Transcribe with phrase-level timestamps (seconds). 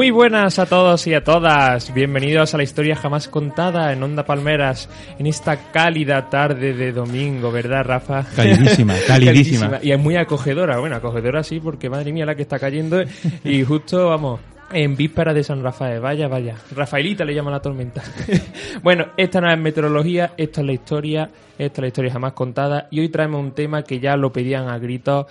[0.00, 1.92] Muy buenas a todos y a todas.
[1.92, 7.52] Bienvenidos a la historia jamás contada en Onda Palmeras en esta cálida tarde de domingo,
[7.52, 8.24] ¿verdad, Rafa?
[8.34, 9.78] Calidísima, calidísima.
[9.82, 10.78] Y es muy acogedora.
[10.78, 13.02] Bueno, acogedora sí, porque madre mía la que está cayendo.
[13.44, 14.40] Y justo, vamos,
[14.72, 16.00] en víspera de San Rafael.
[16.00, 16.54] Vaya, vaya.
[16.74, 18.02] Rafaelita le llama la tormenta.
[18.82, 22.88] bueno, esta no es meteorología, esta es la historia, esta es la historia jamás contada.
[22.90, 25.26] Y hoy traemos un tema que ya lo pedían a gritos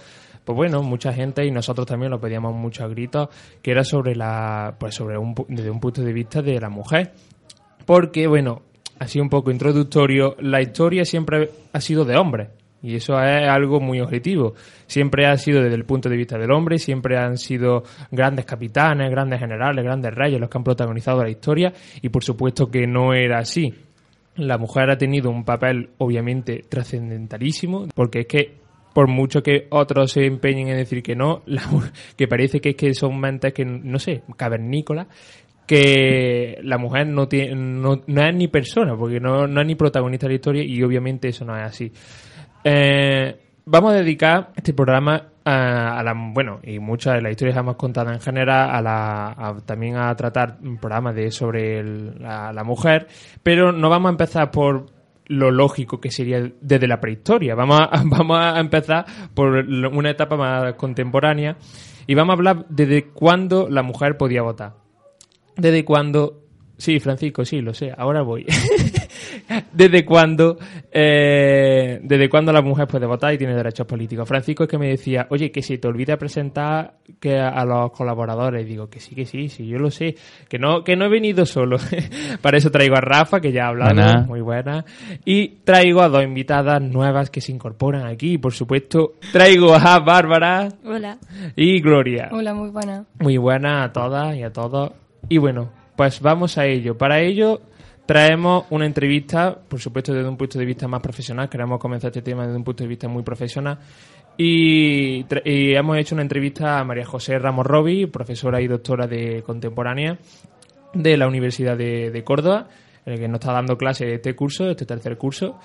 [0.50, 3.30] pues bueno, mucha gente y nosotros también lo pedíamos mucho a gritos,
[3.62, 7.12] que era sobre la, pues sobre un, desde un punto de vista de la mujer.
[7.86, 8.64] Porque, bueno,
[8.98, 12.50] así un poco introductorio, la historia siempre ha sido de hombres.
[12.82, 14.56] Y eso es algo muy objetivo.
[14.88, 19.12] Siempre ha sido desde el punto de vista del hombre, siempre han sido grandes capitanes,
[19.12, 23.14] grandes generales, grandes reyes los que han protagonizado la historia y por supuesto que no
[23.14, 23.72] era así.
[24.38, 28.69] La mujer ha tenido un papel obviamente trascendentalísimo porque es que
[29.00, 31.44] por mucho que otros se empeñen en decir que no,
[32.18, 35.08] que parece que, es que son mentes que, no sé, cavernícolas,
[35.66, 40.28] que la mujer no, tiene, no, es ni persona, porque no, no, es ni protagonista
[40.28, 41.94] de la historia y obviamente eso no es así.
[42.62, 47.62] Eh, vamos a dedicar este programa a, la, bueno, y muchas de las historias que
[47.62, 51.82] hemos contado en general, a la, también a tratar un programa de sobre
[52.20, 53.08] la mujer,
[53.44, 54.99] pero no vamos a empezar por
[55.30, 57.56] lo lógico que sería desde la prehistoria.
[57.56, 61.56] Vamos a, vamos a empezar por una etapa más contemporánea
[62.08, 64.76] y vamos a hablar desde cuándo la mujer podía votar.
[65.56, 66.44] Desde cuándo...
[66.80, 68.46] Sí, Francisco, sí, lo sé, ahora voy.
[69.74, 70.58] ¿Desde cuándo,
[70.90, 74.26] eh, ¿Desde cuándo la mujer puede votar y tiene derechos políticos?
[74.26, 78.66] Francisco es que me decía, oye, que si te olvida presentar que a, los colaboradores.
[78.66, 80.16] Digo, que sí, que sí, sí, yo lo sé.
[80.48, 81.76] Que no, que no he venido solo.
[82.42, 84.86] Para eso traigo a Rafa, que ya ha hablado, muy buena.
[85.26, 88.38] Y traigo a dos invitadas nuevas que se incorporan aquí.
[88.38, 90.70] Por supuesto, traigo a Bárbara.
[90.86, 91.18] Hola.
[91.58, 92.30] Y Gloria.
[92.32, 93.04] Hola, muy buena.
[93.20, 94.94] Muy buena a todas y a todos.
[95.28, 96.98] Y bueno, pues vamos a ello.
[96.98, 97.60] Para ello
[98.06, 102.22] traemos una entrevista, por supuesto desde un punto de vista más profesional, queremos comenzar este
[102.22, 103.78] tema desde un punto de vista muy profesional,
[104.38, 110.18] y, hemos hecho una entrevista a María José Ramos Robi, profesora y doctora de contemporánea
[110.94, 112.70] de la Universidad de, Córdoba,
[113.04, 115.60] que nos está dando clase de este curso, este tercer curso,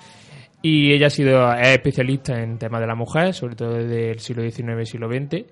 [0.61, 4.19] y ella ha sido es especialista en temas de la mujer, sobre todo desde el
[4.19, 5.45] siglo XIX y siglo XX,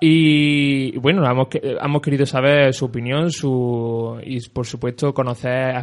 [0.00, 5.74] y bueno, hemos, hemos querido saber su opinión su, y por supuesto conocer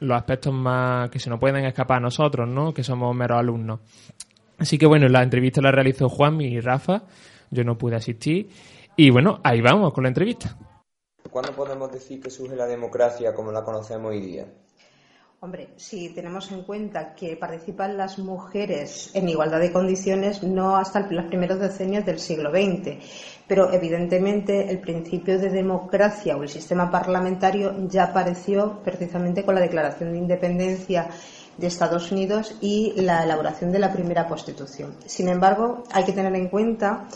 [0.00, 2.72] los aspectos más que se nos pueden escapar a nosotros, ¿no?
[2.72, 3.80] que somos meros alumnos.
[4.58, 7.02] Así que bueno, la entrevista la realizó Juan y Rafa,
[7.50, 8.48] yo no pude asistir
[8.96, 10.56] y bueno, ahí vamos con la entrevista.
[11.30, 14.46] ¿Cuándo podemos decir que surge la democracia como la conocemos hoy día?
[15.40, 21.00] Hombre, si tenemos en cuenta que participan las mujeres en igualdad de condiciones, no hasta
[21.10, 26.90] los primeros decenios del siglo XX, pero evidentemente el principio de democracia o el sistema
[26.90, 31.08] parlamentario ya apareció precisamente con la Declaración de Independencia
[31.56, 34.96] de Estados Unidos y la elaboración de la primera Constitución.
[35.06, 37.06] Sin embargo, hay que tener en cuenta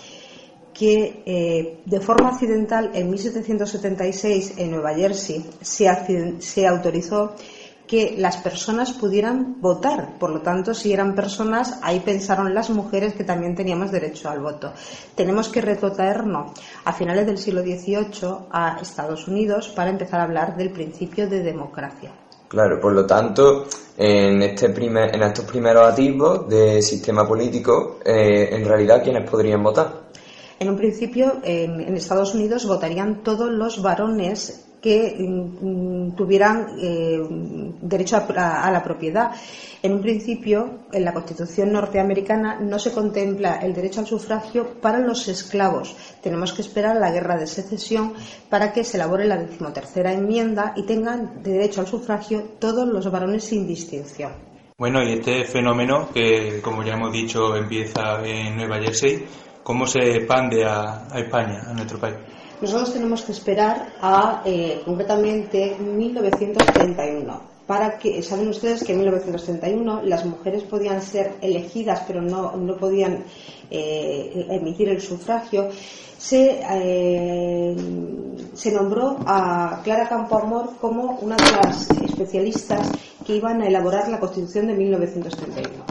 [0.73, 7.35] que eh, de forma accidental en 1776 en Nueva Jersey se autorizó
[7.91, 10.17] que las personas pudieran votar.
[10.21, 14.39] Por lo tanto, si eran personas, ahí pensaron las mujeres que también teníamos derecho al
[14.39, 14.73] voto.
[15.17, 16.53] Tenemos que retrotraernos
[16.85, 21.43] a finales del siglo XVIII a Estados Unidos para empezar a hablar del principio de
[21.43, 22.13] democracia.
[22.47, 23.67] Claro, por lo tanto,
[23.99, 29.65] en, este primer, en estos primeros atisbos de sistema político, eh, en realidad, ¿quiénes podrían
[29.65, 30.00] votar?
[30.61, 37.19] En un principio, en Estados Unidos votarían todos los varones que mm, tuvieran eh,
[37.81, 39.31] derecho a, la propiedad.
[39.83, 44.99] En un principio, en la Constitución norteamericana no se contempla el derecho al sufragio para
[44.99, 45.97] los esclavos.
[46.23, 48.13] Tenemos que esperar a la guerra de secesión
[48.49, 53.45] para que se elabore la decimotercera enmienda y tengan derecho al sufragio todos los varones
[53.45, 54.33] sin distinción.
[54.77, 59.27] Bueno, y este fenómeno que, como ya hemos dicho, empieza en Nueva Jersey,
[59.71, 62.17] ¿cómo se expande a, España, a nuestro país?
[62.61, 70.03] Nosotros tenemos que esperar a eh, concretamente 1931 para que, saben ustedes que en 1931
[70.03, 73.23] las mujeres podían ser elegidas pero no, no podían
[73.71, 75.69] eh, emitir el sufragio,
[76.33, 77.77] eh,
[78.53, 82.91] se nombró a Clara Campoamor como una de las especialistas
[83.25, 85.85] que iban a elaborar la Constitución de 1931.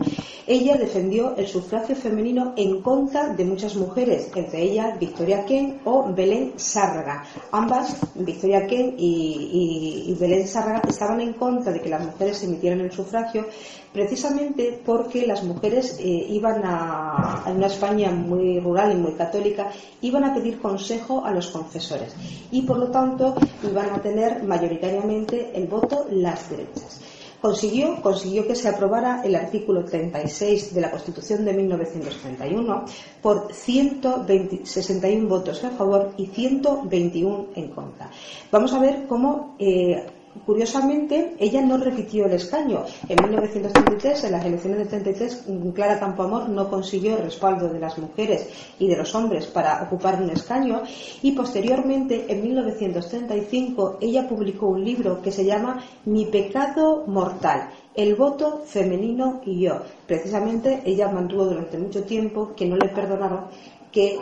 [0.52, 6.12] Ella defendió el sufragio femenino en contra de muchas mujeres, entre ellas Victoria Ken o
[6.12, 7.24] Belén Sárraga.
[7.52, 12.92] Ambas, Victoria Ken y, Belén Sárraga, estaban en contra de que las mujeres emitieran el
[12.92, 13.46] sufragio
[13.94, 19.70] precisamente porque las mujeres eh, iban a, una España muy rural y muy católica,
[20.02, 22.16] iban a pedir consejo a los confesores
[22.52, 23.36] y por lo tanto
[23.70, 27.02] iban a tener mayoritariamente el voto las derechas.
[27.42, 32.86] Consiguió, consiguió que se aprobara el artículo 36 de la Constitución de 1931
[33.22, 38.12] por 161 votos a favor y 121 en contra.
[38.52, 40.06] Vamos a ver cómo eh,
[40.46, 42.84] Curiosamente, ella no repitió el escaño.
[43.08, 47.98] En 1933, en las elecciones del 33, Clara Campoamor no consiguió el respaldo de las
[47.98, 48.48] mujeres
[48.78, 50.84] y de los hombres para ocupar un escaño
[51.22, 58.16] y posteriormente, en 1935, ella publicó un libro que se llama Mi pecado mortal, el
[58.16, 59.82] voto femenino y yo.
[60.08, 63.46] Precisamente ella mantuvo durante mucho tiempo que no le perdonaron
[63.92, 64.20] que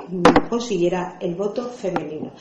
[0.50, 2.32] consiguiera el voto femenino.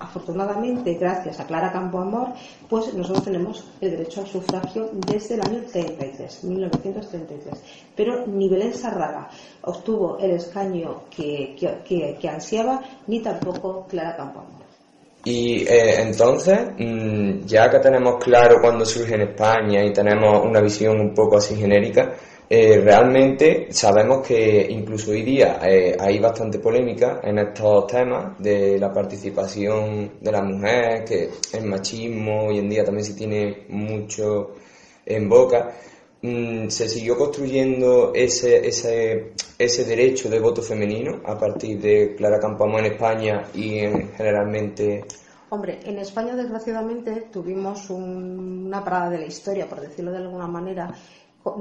[0.00, 2.28] Afortunadamente, gracias a Clara Campoamor,
[2.68, 7.62] pues nosotros tenemos el derecho al sufragio desde el año 33, 1933.
[7.96, 9.28] Pero ni Belén Sarraga
[9.62, 14.68] obtuvo el escaño que, que, ansiaba, ni tampoco Clara Campoamor.
[15.24, 20.60] Y eh, entonces, mm, ya que tenemos claro cuándo surge en España y tenemos una
[20.60, 22.14] visión un poco así genérica,
[22.50, 28.78] eh, realmente sabemos que incluso hoy día eh, hay bastante polémica en estos temas de
[28.78, 34.54] la participación de la mujer, que el machismo hoy en día también se tiene mucho
[35.04, 35.74] en boca.
[36.22, 42.40] Mm, se siguió construyendo ese, ese, ese derecho de voto femenino a partir de Clara
[42.40, 45.04] Campoamor en España y en, generalmente
[45.50, 50.92] Hombre, en España desgraciadamente tuvimos una parada de la historia, por decirlo de alguna manera,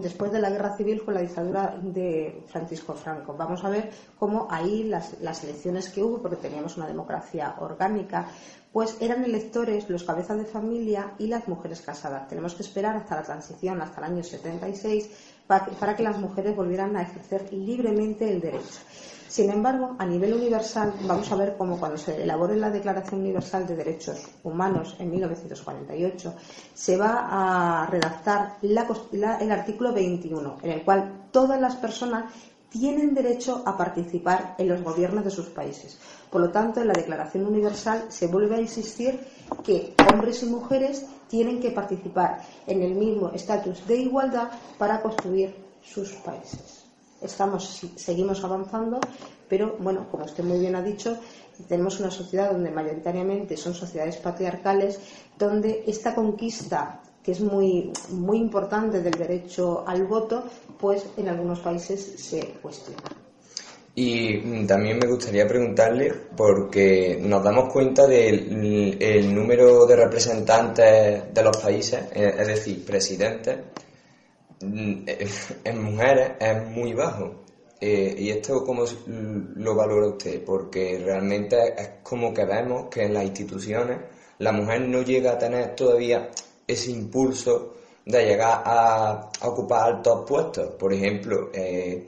[0.02, 3.36] después de la guerra civil con la dictadura de Francisco Franco.
[3.38, 8.28] Vamos a ver cómo ahí las, las, elecciones que hubo, porque teníamos una democracia orgánica,
[8.72, 12.28] pues eran electores los cabezas de familia y las mujeres casadas.
[12.28, 15.10] Tenemos que esperar hasta la transición, hasta el año 76,
[15.48, 18.80] para que las mujeres volvieran a ejercer libremente el derecho.
[19.28, 23.68] Sin embargo, a nivel universal, vamos a ver cómo cuando se elabore la Declaración Universal
[23.68, 26.34] de Derechos Humanos en 1948,
[26.74, 32.34] se va a redactar el artículo 21, en el cual todas las personas
[32.70, 36.00] tienen derecho a participar en los gobiernos de sus países.
[36.32, 39.20] Por lo tanto, en la Declaración Universal se vuelve a insistir
[39.62, 45.54] que hombres y mujeres tienen que participar en el mismo estatus de igualdad para construir
[45.82, 46.77] sus países
[47.22, 49.00] estamos, seguimos avanzando,
[49.48, 51.18] pero bueno, como usted muy bien ha dicho,
[51.68, 55.00] tenemos una sociedad donde mayoritariamente son sociedades patriarcales,
[55.38, 60.46] donde esta conquista que es muy, muy importante del derecho al voto,
[60.80, 63.04] pues en algunos países se cuestiona.
[63.96, 71.44] Y mm, también me gustaría preguntarle, porque nos damos cuenta del número de representantes de
[71.44, 73.58] los países, eh, es decir, presidentes,
[74.62, 77.44] en mujeres es muy bajo.
[77.80, 80.44] Eh, ¿Y esto cómo lo valora usted?
[80.44, 84.00] Porque realmente es como que vemos que en las instituciones
[84.40, 86.30] la mujer no llega a tener todavía
[86.66, 90.74] ese impulso de llegar a, ocupar altos puestos.
[90.76, 92.08] Por ejemplo, eh,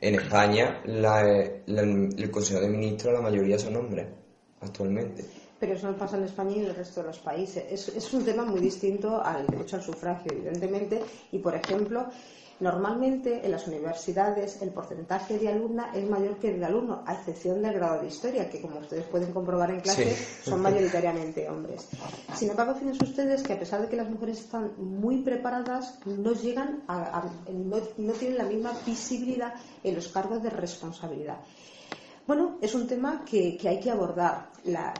[0.00, 4.06] en España el Consejo de Ministros la mayoría son hombres
[4.62, 7.64] actualmente pero eso no pasa en España y en el resto de los países.
[7.70, 12.06] Es, un tema muy distinto al derecho al sufragio, evidentemente, y por ejemplo,
[12.60, 17.12] normalmente en las universidades el porcentaje de alumna es mayor que el de alumno, a
[17.12, 21.88] excepción del grado de historia, que como ustedes pueden comprobar en clase, son mayoritariamente hombres.
[22.34, 26.32] Sin embargo, fíjense ustedes que a pesar de que las mujeres están muy preparadas, no
[26.32, 29.52] llegan a, no tienen la misma visibilidad
[29.84, 31.38] en los cargos de responsabilidad.
[32.30, 34.50] Bueno, es un tema que, hay que abordar.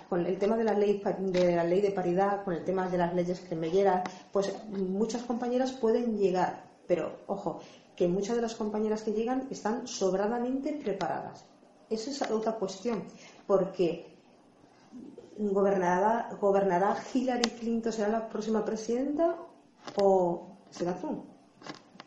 [0.09, 2.99] con el tema de la, ley, de la ley de paridad, con el tema de
[2.99, 7.61] las leyes cremelleras, pues muchas compañeras pueden llegar, pero ojo,
[7.95, 11.45] que muchas de las compañeras que llegan están sobradamente preparadas.
[11.89, 13.05] Esa es otra cuestión,
[13.47, 14.13] porque
[15.39, 19.37] ¿gobernará, gobernará Hillary Clinton, será la próxima presidenta
[20.03, 21.27] o será Trump?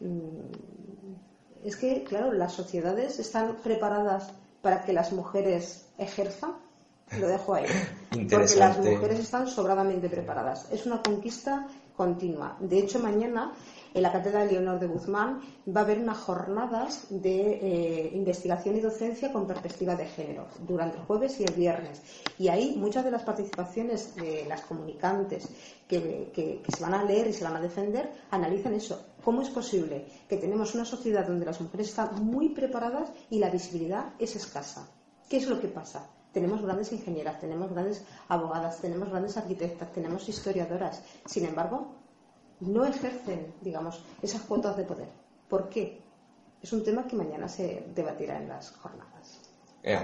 [0.01, 6.53] mm, es que, claro, las sociedades están preparadas para que las mujeres ejerzan.
[7.20, 7.65] Lo dejo ahí.
[8.32, 10.72] Porque las mujeres están sobradamente preparadas.
[10.72, 12.58] Es una conquista continua.
[12.60, 13.53] De hecho, mañana
[13.93, 18.77] en la Cátedra de Leonor de Guzmán va a haber unas jornadas de eh, investigación
[18.77, 22.01] y docencia con perspectiva de género durante el jueves y el viernes.
[22.39, 25.50] Y ahí muchas de las participaciones de las comunicantes
[25.88, 29.12] que, que se van a leer y se van a defender analizan eso.
[29.24, 33.50] ¿Cómo es posible que tenemos una sociedad donde las mujeres están muy preparadas y la
[33.50, 34.86] visibilidad es escasa?
[35.30, 36.10] ¿Qué es lo que pasa?
[36.34, 41.03] Tenemos grandes ingenieras, tenemos grandes abogadas, tenemos grandes arquitectas, tenemos historiadoras.
[41.25, 41.96] Sin embargo,
[42.60, 45.10] no ejercen, digamos, esas cuotas de poder.
[45.48, 46.01] ¿Por qué?
[46.62, 49.42] Es un tema que mañana se debatirá en las jornadas.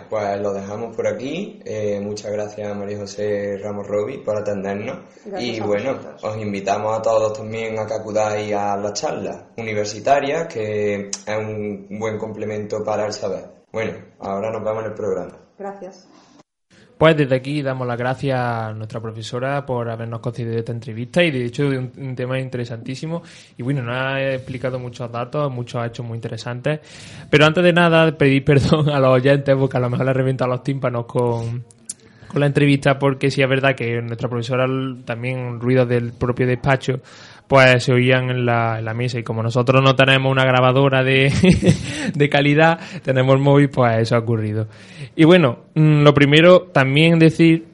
[0.10, 1.62] Pues lo dejamos por aquí.
[1.64, 5.00] Eh, muchas gracias María José Ramos Robi por atendernos.
[5.40, 11.10] y bueno, os invitamos a todos también a que acudáis a la charla universitaria, que
[11.10, 13.46] es un buen complemento para el saber.
[13.72, 15.38] Bueno, ahora nos vemos en el programa.
[15.58, 16.08] Gracias.
[17.00, 21.32] Pues desde aquí damos las gracias a nuestra profesora por habernos concedido esta entrevista y
[21.32, 23.24] de hecho de un, tema interesantísimo.
[23.56, 26.82] Y bueno, nos ha explicado muchos datos, muchos hechos muy interesantes.
[27.30, 30.44] Pero antes de nada, pedir perdón a los oyentes porque a lo mejor les reviento
[30.44, 31.64] a los tímpanos con,
[32.30, 34.66] con la entrevista porque sí es verdad que nuestra profesora
[35.04, 37.02] también ruidos del propio despacho
[37.50, 41.04] pues se oían en la, en la mesa y como nosotros no tenemos una grabadora
[41.04, 41.34] de,
[42.14, 44.68] de calidad, tenemos el móvil, pues eso ha ocurrido.
[45.16, 47.66] Y bueno, mm, lo primero también decir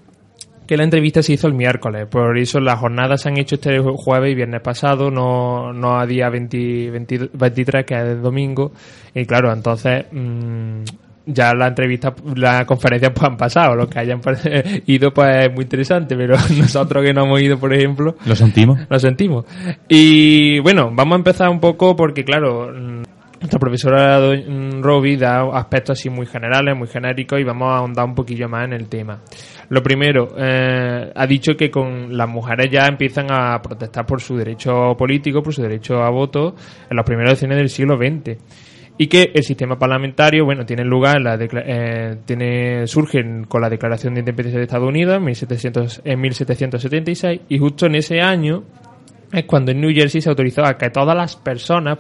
[0.66, 3.78] que la entrevista se hizo el miércoles, por eso las jornadas se han hecho este
[3.80, 6.92] jueves y viernes pasado, no, no a día 20,
[7.34, 8.72] 23, que es el domingo,
[9.14, 10.84] y claro, entonces mmm,
[11.26, 14.22] ya la entrevista, la conferencia pues han pasado, los que hayan
[14.86, 18.80] ido pues es muy interesante, pero nosotros que no hemos ido, por ejemplo, lo sentimos.
[18.90, 19.46] Lo sentimos.
[19.88, 24.20] Y bueno, vamos a empezar un poco porque claro, nuestra profesora
[24.82, 28.66] Roby da aspectos así muy generales, muy genéricos y vamos a ahondar un poquillo más
[28.66, 29.22] en el tema.
[29.70, 34.36] Lo primero, eh, ha dicho que con las mujeres ya empiezan a protestar por su
[34.36, 36.56] derecho político, por su derecho a voto
[36.90, 38.38] en los primeros decenios del siglo XX
[38.98, 44.14] y que el sistema parlamentario, bueno, tiene lugar, la eh, tiene, surge con la Declaración
[44.14, 48.64] de Independencia de Estados Unidos en, 1700, en 1776 y justo en ese año
[49.34, 52.00] es cuando en New Jersey se autorizó a que todas las personas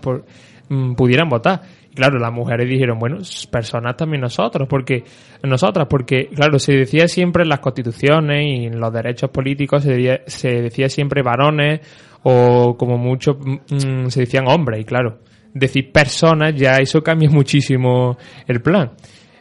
[0.69, 1.61] mm, pudieran votar.
[1.91, 3.17] Y claro, las mujeres dijeron, bueno,
[3.51, 5.03] personas también nosotros, porque
[5.43, 10.21] nosotras, porque claro, se decía siempre en las constituciones y en los derechos políticos se,
[10.27, 11.81] se decía siempre varones
[12.23, 15.19] o como mucho mm, se decían hombres, y claro,
[15.55, 18.91] decir personas, ya eso cambia muchísimo el plan.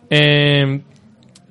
[0.08, 0.80] Eh,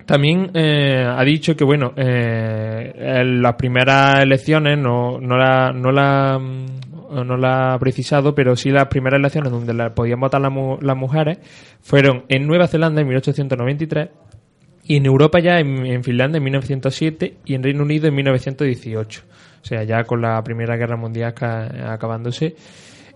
[0.06, 5.92] también eh, ha dicho que, bueno, eh, en las primeras elecciones no, no, la, no,
[5.92, 10.42] la, mm, no la ha precisado, pero sí las primeras elecciones donde la, podían votar
[10.42, 11.38] las mujeres
[11.82, 14.10] fueron en Nueva Zelanda en 1893
[14.86, 19.24] y en Europa ya en, Finlandia en 1907 y en Reino Unido en 1918.
[19.62, 21.34] O sea, ya con la Primera Guerra Mundial
[21.86, 22.56] acabándose.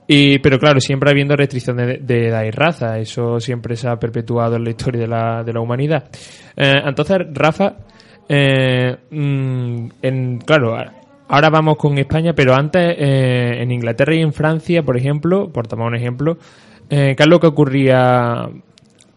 [0.08, 2.98] Y, pero claro, siempre habiendo restricciones de, edad y raza.
[2.98, 6.06] Eso siempre se ha perpetuado en la historia de la, de la humanidad.
[6.56, 7.76] Eh, entonces, Rafa,
[8.30, 10.78] eh, mm, en, claro,
[11.28, 15.68] ahora vamos con España, pero antes eh, en Inglaterra y en Francia, por ejemplo, por
[15.68, 16.38] tomar un ejemplo,
[16.90, 18.48] ¿qué es lo que ocurría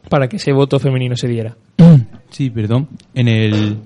[0.09, 1.56] para que ese voto femenino se diera?
[2.30, 2.87] Sí, perdón.
[3.12, 3.76] En el,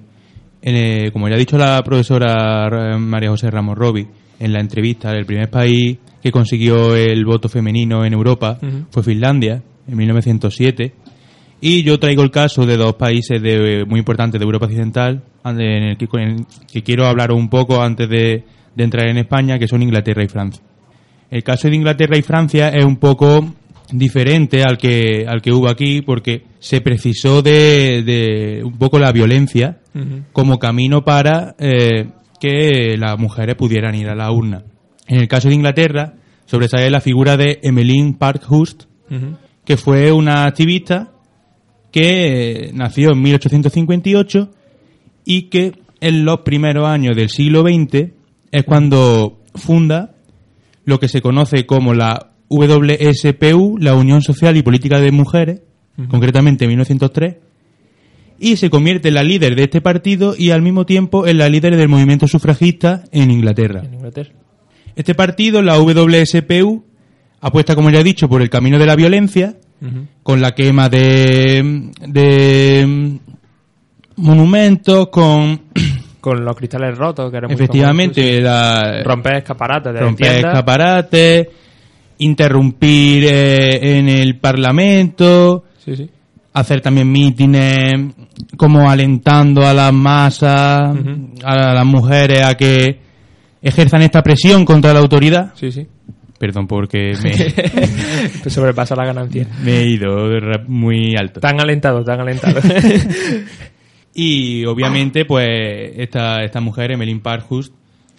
[0.60, 4.06] en el como ya ha dicho la profesora María José Ramos Robi
[4.38, 9.62] en la entrevista, el primer país que consiguió el voto femenino en Europa fue Finlandia,
[9.86, 10.94] en 1907.
[11.60, 15.60] Y yo traigo el caso de dos países de, muy importantes de Europa Occidental, en
[15.60, 16.06] el que,
[16.72, 18.42] que quiero hablar un poco antes de,
[18.74, 20.62] entrar en España, que son Inglaterra y Francia.
[21.30, 23.46] El caso de Inglaterra y Francia es un poco
[23.92, 29.76] diferente al que, al que hubo aquí, porque se precisó de, un poco la violencia
[30.32, 32.06] como camino para eh,
[32.40, 34.64] que las mujeres pudieran ir a la urna.
[35.06, 36.14] En el caso de Inglaterra,
[36.46, 38.84] sobresale la figura de Emmeline Parkhurst,
[39.64, 41.12] que fue una activista
[41.90, 44.50] que nació en 1858
[45.24, 48.10] y que en los primeros años del siglo XX
[48.50, 50.14] es cuando funda
[50.84, 55.62] lo que se conoce como la WSPU, la Unión Social y Política de Mujeres,
[56.08, 57.36] concretamente en 1903,
[58.38, 61.48] y se convierte en la líder de este partido y al mismo tiempo en la
[61.48, 63.82] líder del movimiento sufragista en Inglaterra.
[63.84, 64.43] En Inglaterra.
[64.96, 66.84] Este partido, la WSPU,
[67.40, 69.54] apuesta, como ya he dicho, por el camino de la violencia,
[70.22, 73.18] con la quema de, de
[74.16, 75.60] monumentos, con
[76.20, 81.48] con los cristales rotos, que era Efectivamente, la, romper escaparates romper escaparates,
[82.18, 86.08] interrumpir eh, en el Parlamento, Sí, sí.
[86.54, 88.14] hacer también mítines
[88.56, 90.96] como alentando a las masas,
[91.44, 93.03] a las mujeres a que
[93.64, 95.52] ejerzan esta presión contra la autoridad.
[95.54, 95.86] Sí, sí.
[96.38, 97.12] Perdón porque
[98.44, 99.48] me, sobrepasa la ganancia.
[99.64, 100.28] me he ido
[100.68, 101.40] muy alto.
[101.40, 102.60] Tan alentado, tan alentado.
[104.14, 105.48] Y obviamente, pues,
[105.96, 107.74] esta, esta mujer, Emmeline Parkhurst,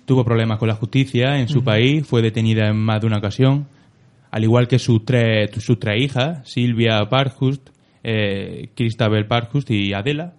[0.05, 3.67] tuvo problemas con la justicia en su país, fue detenida en más de una ocasión,
[4.29, 7.69] al igual que sus tres, sus tres hijas, Silvia Parkhurst,
[8.03, 10.33] eh, Christabel Parkhurst y Adela,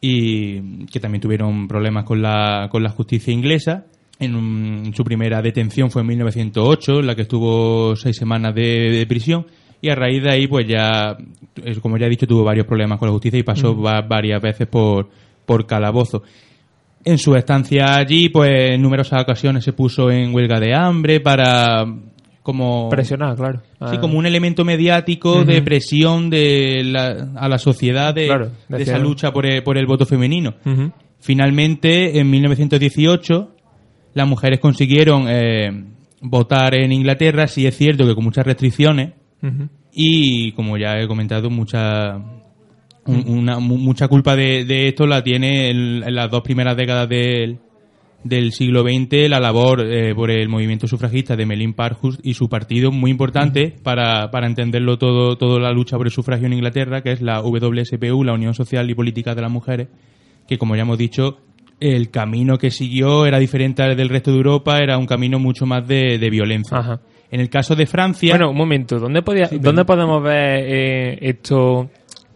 [0.00, 3.84] y que también tuvieron problemas con la, con la justicia inglesa.
[4.18, 8.90] En un- su primera detención fue en 1908, en la que estuvo seis semanas de,
[8.90, 9.46] de prisión.
[9.82, 11.16] Y a raíz de ahí, pues ya,
[11.82, 14.66] como ya he dicho, tuvo varios problemas con la justicia y pasó va- varias veces
[14.66, 15.08] por,
[15.44, 16.22] por calabozo.
[17.04, 21.84] En su estancia allí, pues en numerosas ocasiones se puso en huelga de hambre para
[22.42, 23.60] como Presionado, claro.
[23.62, 24.00] Sí, Ah.
[24.00, 28.94] como un elemento mediático de presión de la- a la sociedad de, Claro, de decía-
[28.94, 30.54] esa lucha por el, por el voto femenino.
[30.64, 30.92] Ujú.
[31.20, 33.53] Finalmente, en 1918,
[34.14, 35.84] las mujeres consiguieron eh,
[36.20, 39.12] votar en Inglaterra, sí es cierto que con muchas restricciones
[39.92, 42.16] y, como ya he comentado, mucha
[43.06, 46.76] un- una, mu- mucha culpa de, de esto la tiene en, en las dos primeras
[46.76, 47.58] décadas del,
[48.22, 52.48] del siglo XX la labor eh, por el movimiento sufragista de Melin Parkhurst y su
[52.48, 57.02] partido muy importante para, para entenderlo todo toda la lucha por el sufragio en Inglaterra
[57.02, 59.88] que es la WSPU la Unión Social y Política de las Mujeres
[60.48, 61.36] que como ya hemos dicho
[61.80, 65.66] el camino que siguió era diferente al del resto de Europa era un camino mucho
[65.66, 67.00] más de, de violencia Ajá.
[67.30, 68.98] en el caso de Francia Bueno, un momento.
[68.98, 71.90] ¿Dónde, podía, ¿dónde podemos ver eh, esto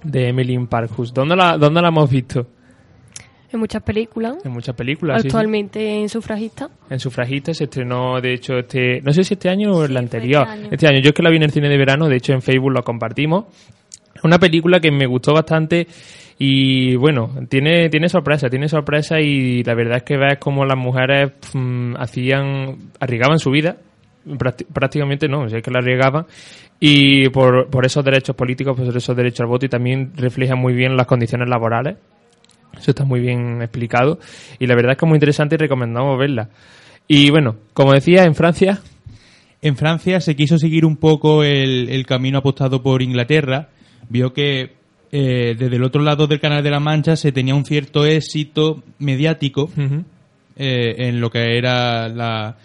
[0.05, 1.15] de Emmeline Parkhurst?
[1.15, 2.47] ¿Dónde la, ¿Dónde la hemos visto?
[3.51, 4.37] En muchas películas.
[4.45, 5.23] En muchas películas.
[5.23, 5.29] sí, sí.
[5.29, 6.69] Actualmente en sufragista.
[6.91, 9.01] En Sufragista se estrenó, de hecho, este.
[9.01, 10.47] No sé si este año o el fue anterior.
[10.71, 11.01] este año.
[11.01, 12.83] Yo es que la vi en el cine de verano, de hecho en Facebook lo
[12.85, 13.47] compartimos.
[14.25, 15.87] Una película que me gustó bastante
[16.39, 20.77] y bueno, tiene, tiene sorpresa, tiene sorpresa y la verdad es que ves como las
[20.79, 23.77] mujeres mm, hacían, arriesgaban su vida,
[24.27, 26.27] prácti- prácticamente no, o sea, es que la arriesgaban
[26.81, 30.75] y por, por esos derechos políticos, por esos derechos al voto y también refleja muy
[30.75, 31.97] bien las condiciones laborales.
[32.79, 34.21] Eso está muy bien explicado
[34.61, 36.49] y la verdad es que es muy interesante y recomendamos verla.
[37.09, 38.81] Y bueno, como decía, en Francia,
[39.61, 43.71] En Francia se quiso seguir un poco el camino apostado por Inglaterra.
[44.09, 44.73] Vio que
[45.11, 48.83] eh, desde el otro lado del Canal de la Mancha se tenía un cierto éxito
[48.99, 49.71] mediático
[50.57, 52.57] eh, en lo que era la,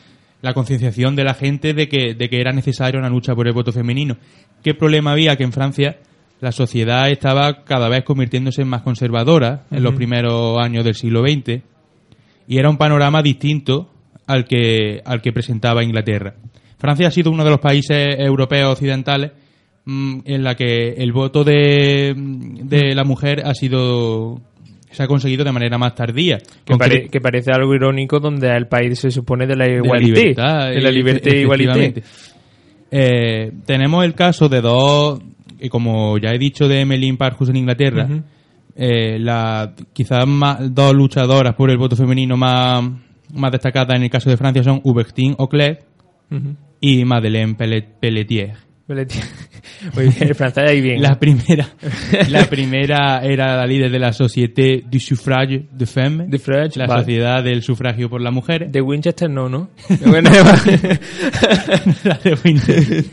[0.42, 3.54] la concienciación de la gente de que, de que era necesaria una lucha por el
[3.54, 4.18] voto femenino.
[4.62, 5.38] ¿Qué problema había?
[5.38, 5.98] Que en Francia
[6.42, 11.22] la sociedad estaba cada vez convirtiéndose en más conservadora en los primeros años del siglo
[11.22, 11.62] XX
[12.48, 13.90] y era un panorama distinto
[14.28, 16.36] al que, al que presentaba Inglaterra.
[16.78, 19.32] Francia ha sido uno de los países europeos occidentales
[19.86, 24.40] en la que el voto de, de la mujer ha sido
[24.92, 26.38] se ha conseguido de manera más tardía.
[26.38, 30.70] que, pare- que parece algo irónico donde el país se supone de la igualdad.
[30.70, 31.76] de la libertad e igualdad.
[32.92, 35.20] Eh, tenemos el caso de dos,
[35.60, 38.08] y como ya he dicho, de Emmeline Parkhurst en Inglaterra,
[38.76, 42.84] eh, la, quizás más, dos luchadoras por el voto femenino más,
[43.34, 45.80] más destacadas en el caso de Francia son Hubertine Auclair
[46.30, 46.56] Ujú.
[46.80, 48.54] y Madeleine Pellet- Pelletier.
[49.96, 51.02] Muy bien, francés ahí bien.
[51.02, 51.68] La primera,
[52.30, 56.88] la primera era la líder de la Société du Suffrage de Femmes, De French, la
[56.88, 57.02] vale.
[57.02, 58.72] Sociedad del Sufragio por las Mujeres.
[58.72, 59.70] De Winchester no, ¿no?
[62.04, 63.06] La de Winchester.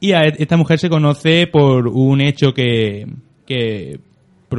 [0.00, 3.06] Y a e- esta mujer se conoce por un hecho que,
[3.46, 4.00] que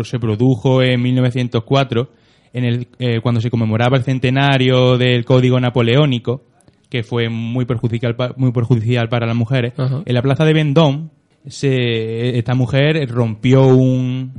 [0.04, 2.10] se produjo en 1904,
[2.54, 6.44] en el, eh, cuando se conmemoraba el centenario del Código Napoleónico,
[6.90, 9.74] que fue muy perjudicial, muy perjudicial para las mujeres.
[9.78, 10.02] Ajá.
[10.06, 11.10] En la plaza de Vendôme,
[11.46, 14.32] se, esta mujer rompió un,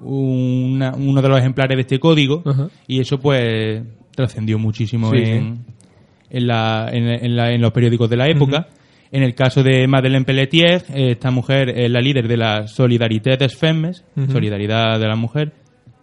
[0.00, 2.68] una- uno de los ejemplares de este código Ajá.
[2.86, 3.82] y eso pues
[4.14, 5.64] trascendió muchísimo Sí, en,
[6.30, 8.68] en, la- en- en la- en los periódicos de la época.
[9.10, 13.38] En el caso de Madeleine Pelletier, eh, esta mujer es la líder de la Solidarité
[13.38, 14.04] des Femmes.
[14.30, 15.52] Solidaridad de la Mujer,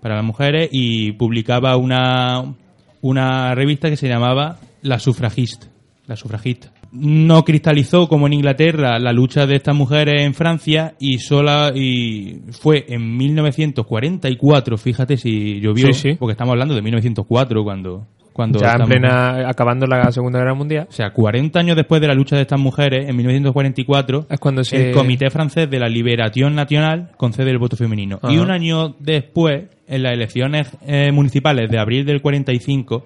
[0.02, 2.56] para las mujeres, y publicaba una,
[3.02, 5.68] una revista que se llamaba La Sufragiste,
[6.06, 6.72] La Sufragista.
[6.92, 12.42] No cristalizó, como en Inglaterra, la lucha de estas mujeres en Francia y sola y
[12.52, 16.16] fue en 1944, fíjate si llovió, Sí, sí.
[16.18, 20.88] porque estamos hablando de 1904 cuando cuando ya en plena, acabando la Segunda Guerra Mundial,
[20.90, 24.62] o sea, 40 años después de la lucha de estas mujeres, en 1944, es cuando
[24.66, 24.90] se...
[24.90, 28.20] el Comité Francés de la Liberación Nacional concede el voto femenino.
[28.28, 33.06] Y un año después, en las elecciones eh, municipales de abril del 45,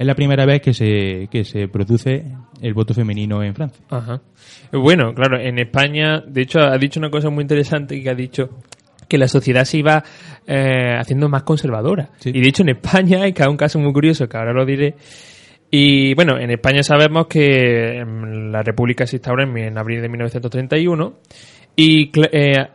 [0.00, 2.24] es la primera vez que se, que se produce
[2.62, 3.84] el voto femenino en Francia.
[3.90, 4.22] Ajá.
[4.72, 8.48] Bueno, claro, en España, de hecho, ha dicho una cosa muy interesante que ha dicho
[9.06, 10.02] que la sociedad se iba
[10.46, 12.08] eh, haciendo más conservadora.
[12.16, 12.30] Sí.
[12.32, 14.94] Y de hecho en España hay cada un caso muy curioso que ahora lo diré.
[15.70, 20.08] Y bueno, en España sabemos que em, la República se instaura en, en abril de
[20.08, 21.12] 1931
[21.76, 22.68] y eh,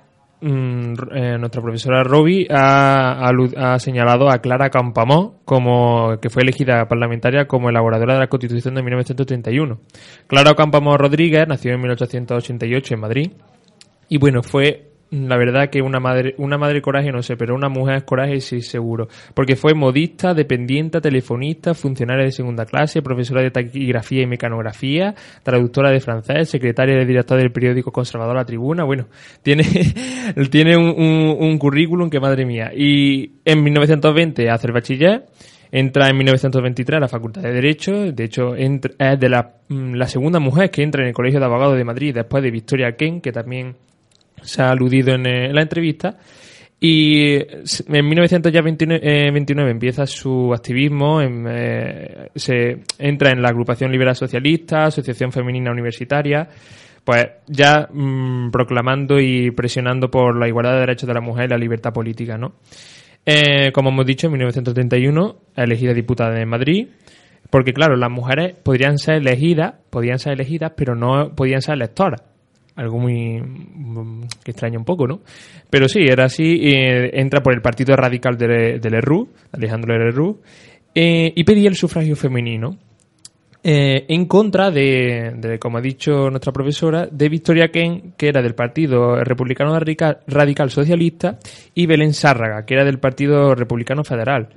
[0.46, 6.88] mm, eh, nuestra profesora Roby ha, ha señalado a Clara Campoamor como que fue elegida
[6.88, 9.80] parlamentaria como elaboradora de la Constitución de 1931.
[10.28, 13.32] Clara Campoamor Rodríguez nació en 1888 en Madrid
[14.08, 17.70] y bueno, fue la verdad que una madre, una madre coraje no sé, pero una
[17.70, 19.08] mujer coraje sí seguro.
[19.34, 25.14] Porque fue modista, dependienta, telefonista, funcionaria de segunda clase, profesora de taquigrafía y mecanografía,
[25.44, 28.84] traductora de francés, secretaria de director del periódico conservador La Tribuna.
[28.84, 29.08] Bueno,
[29.44, 29.64] tiene,
[30.50, 32.72] tiene un, un- un currículum que madre mía.
[32.76, 35.26] Y en 1920 hace el bachiller.
[35.72, 39.96] Entra en 1923 a la Facultad de Derecho, de hecho entra- es de la, mm,
[39.96, 42.96] la segunda mujer que entra en el Colegio de Abogados de Madrid después de Victoria
[42.96, 43.76] Ken, que también
[44.46, 46.18] se ha aludido en, eh, la entrevista.
[46.80, 54.16] Y eh, en 1929 empieza su activismo, en, eh, se entra en la agrupación liberal
[54.16, 56.48] socialista, Asociación Femenina Universitaria,
[57.04, 61.50] pues ya mm, proclamando y presionando por la igualdad de derechos de la mujer y
[61.50, 62.56] la libertad política, ¿no?
[63.26, 66.90] Eh, como hemos dicho, en 1931 elegida diputada de Madrid,
[67.50, 72.22] porque claro, las mujeres podrían ser elegidas, podían ser elegidas, pero no podían ser electoras.
[72.76, 75.22] Algo muy mm, que extraña un poco, ¿no?
[75.70, 76.60] Pero sí, era así.
[76.64, 80.40] eh, entra por el Partido Radical de, de Lerroux, Alejandro Lerroux,
[80.94, 82.78] eh, y pedía el sufragio femenino.
[83.68, 88.42] eh, en contra de, de, como ha dicho nuestra profesora, de Victoria Ken, que era
[88.44, 91.40] del Partido Republicano Radical, Socialista,
[91.74, 94.50] y Belén Sárraga, que era del Partido Republicano Federal.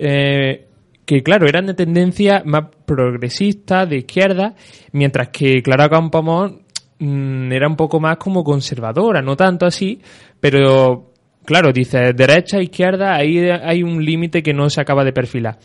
[0.00, 0.66] Eh,
[1.04, 4.54] que claro, eran de tendencia más progresista, de izquierda,
[4.92, 6.60] mientras que Clara Campoamor
[7.00, 10.00] mm, era un poco más como conservadora, no tanto así,
[10.38, 11.10] pero
[11.44, 15.58] claro, dice derecha, izquierda, ahí hay un límite que no se acaba de perfilar.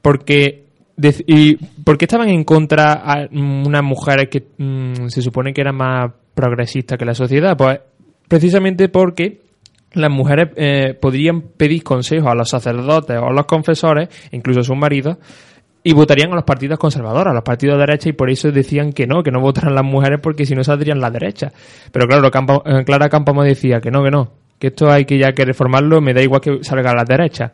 [0.00, 0.70] Porque
[1.26, 5.76] y ¿Por qué estaban en contra a unas mujeres que mm, se supone que eran
[5.76, 7.56] más progresistas que la sociedad?
[7.56, 7.80] Pues
[8.28, 9.40] precisamente porque
[9.92, 14.64] las mujeres eh, podrían pedir consejos a los sacerdotes o a los confesores, incluso a
[14.64, 15.16] sus maridos,
[15.82, 18.92] y votarían a los partidos conservadores, a los partidos de derecha, y por eso decían
[18.92, 21.52] que no, que no votaran las mujeres porque si no saldrían las derechas.
[21.90, 25.16] Pero claro, Campo- eh, Clara Campoamor decía que no, que no, que esto hay que
[25.18, 27.52] ya que reformarlo, me da igual que salga a las derechas.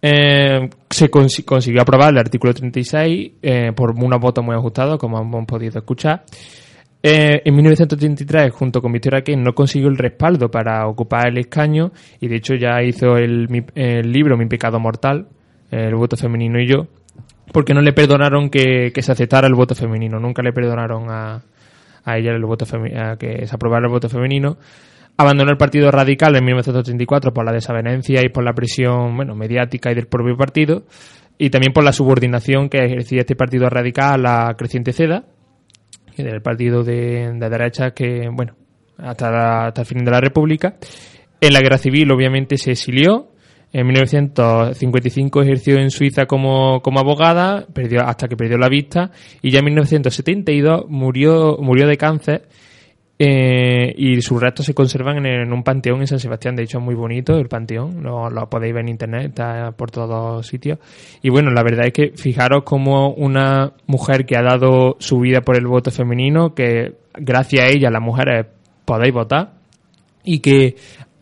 [0.00, 5.20] Eh, se consi- consiguió aprobar el artículo 36 eh, por unos votos muy ajustados, como
[5.20, 6.24] hemos podido escuchar.
[7.04, 11.92] Eh, en 1933, junto con Victoria Kane, no consiguió el respaldo para ocupar el escaño
[12.20, 15.26] y de hecho ya hizo el, el libro Mi pecado mortal,
[15.70, 16.86] el voto femenino y yo,
[17.52, 21.42] porque no le perdonaron que, que se aceptara el voto femenino, nunca le perdonaron a,
[22.04, 24.56] a ella el voto a que se aprobara el voto femenino.
[25.16, 29.92] Abandonó el Partido Radical en 1934 por la desavenencia y por la presión bueno, mediática
[29.92, 30.84] y del propio partido,
[31.38, 35.24] y también por la subordinación que ejercía este Partido Radical a la creciente CEDA,
[36.16, 38.54] que era el partido de, de derecha que, bueno,
[38.98, 40.76] hasta, la- hasta el fin de la República.
[41.40, 43.31] En la Guerra Civil, obviamente, se exilió.
[43.72, 49.50] En 1955 ejerció en Suiza como, como abogada, perdió, hasta que perdió la vista, y
[49.50, 52.48] ya en 1972 murió, murió de cáncer
[53.24, 56.56] eh, y sus restos se conservan en, un panteón en San Sebastián.
[56.56, 58.02] De hecho, es muy bonito el panteón.
[58.02, 60.80] Lo, lo podéis ver en internet, está por todos sitios.
[61.22, 65.40] Y bueno, la verdad es que fijaros como una mujer que ha dado su vida
[65.40, 68.46] por el voto femenino, que gracias a ella las mujeres
[68.84, 69.52] podéis votar,
[70.24, 70.74] y que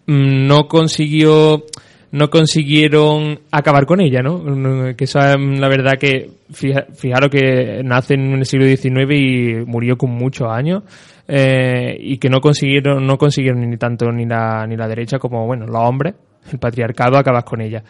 [0.07, 1.65] mm, no consiguió
[2.13, 4.39] no consiguieron acabar con ella, ¿no?
[4.39, 8.67] Mm, Que eso es mm, la verdad que, fija- fijaros que nace en el siglo
[8.67, 10.83] XIX y murió con muchos años,
[11.29, 15.47] eh, y que no consiguieron, no consiguieron ni tanto ni la, ni la derecha como,
[15.47, 16.15] bueno, los hombres,
[16.53, 17.83] el patriarcado, acabar con ella.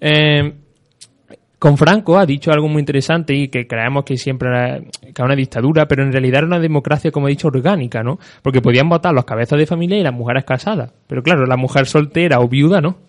[0.00, 0.52] Eh,
[1.58, 4.80] con Franco ha dicho algo muy interesante y que creemos que siempre era
[5.24, 8.18] una dictadura, pero en realidad era una democracia, como he dicho, orgánica, ¿no?
[8.42, 10.92] Porque podían votar los cabezas de familia y las mujeres casadas.
[11.08, 13.07] Pero claro, la mujer soltera o viuda, ¿no?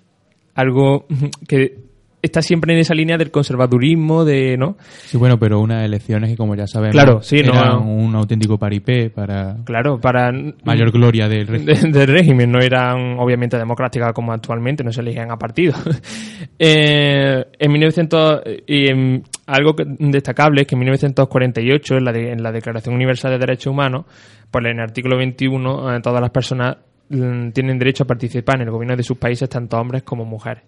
[0.60, 1.06] Algo
[1.48, 1.90] que
[2.22, 4.76] está siempre en esa línea del conservadurismo, de, ¿no?
[5.06, 8.58] Sí, bueno, pero unas elecciones que, como ya sabemos, Claro, sí, no- eran un auténtico
[8.58, 10.30] paripé para Claro, para
[10.66, 11.92] mayor gloria del régimen.
[11.94, 15.78] de- del régimen, no eran obviamente democráticas como actualmente, no se elegían a partidos.
[16.62, 22.44] Eh, en 1900, y en- algo destacable es que en 1948, en la, de- en
[22.44, 24.06] la Declaración Universal de Derechos Humanos,
[24.52, 26.76] pues en el artículo 21, eh, todas las personas
[27.10, 30.64] tienen derecho a participar en el gobierno de sus países, tanto hombres como mujeres.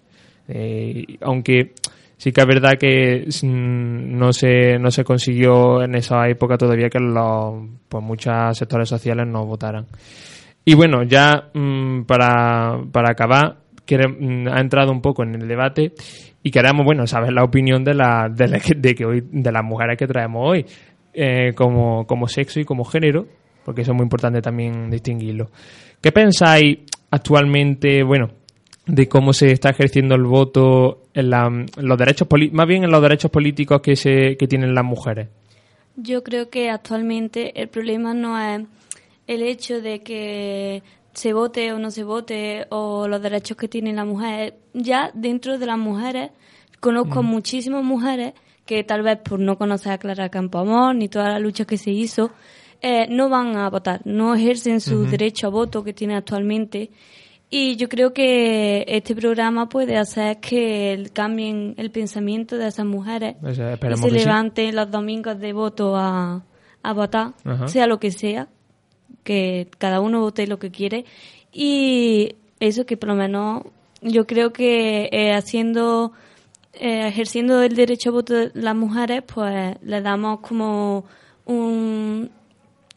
[0.47, 1.73] Eh, aunque
[2.21, 6.87] Sí que es verdad que mm, no se, no se consiguió en esa época todavía
[6.87, 9.87] que los, pues muchos sectores sociales no votaran.
[10.63, 13.57] Y bueno, ya mm, para, para acabar,
[13.89, 15.93] mm, ha entrado un poco en el debate
[16.43, 19.63] y queremos, bueno, saber la opinión de, la, de, la de que hoy, de las
[19.63, 20.63] mujeres que traemos hoy,
[21.15, 23.25] eh, como, como sexo y como género,
[23.65, 25.49] porque eso es muy importante también distinguirlo.
[26.01, 26.79] ¿Qué pensáis
[27.11, 28.29] actualmente, bueno,
[28.87, 32.91] de cómo se está ejerciendo el voto en, la- en los derechos más bien en
[32.91, 35.29] los derechos políticos que se que tienen las mujeres?
[35.95, 38.65] Yo creo que actualmente el problema no es
[39.27, 40.81] el hecho de que
[41.13, 44.55] se vote o no se vote o los derechos que tiene la mujer.
[44.73, 46.31] Ya dentro de las mujeres
[46.79, 48.33] conozco muchísimas mujeres
[48.65, 51.91] que tal vez por no conocer a Clara Campoamor ni toda la lucha que se
[51.91, 52.31] hizo,
[52.81, 56.89] eh, no van a votar, no ejercen su derecho a voto que tienen actualmente.
[57.53, 63.35] Y yo creo que este programa puede hacer que cambien el pensamiento de esas mujeres
[63.43, 64.15] y esperemos se sí.
[64.15, 66.45] levanten los domingos de voto a,
[66.81, 67.33] a votar,
[67.67, 68.47] sea lo que sea,
[69.23, 71.05] que cada uno vote lo que quiere.
[71.51, 73.63] Y eso que por lo menos
[74.01, 76.13] yo creo que eh, haciendo,
[76.73, 81.05] eh, ejerciendo el derecho a voto de las mujeres, pues le damos como
[81.45, 82.31] un,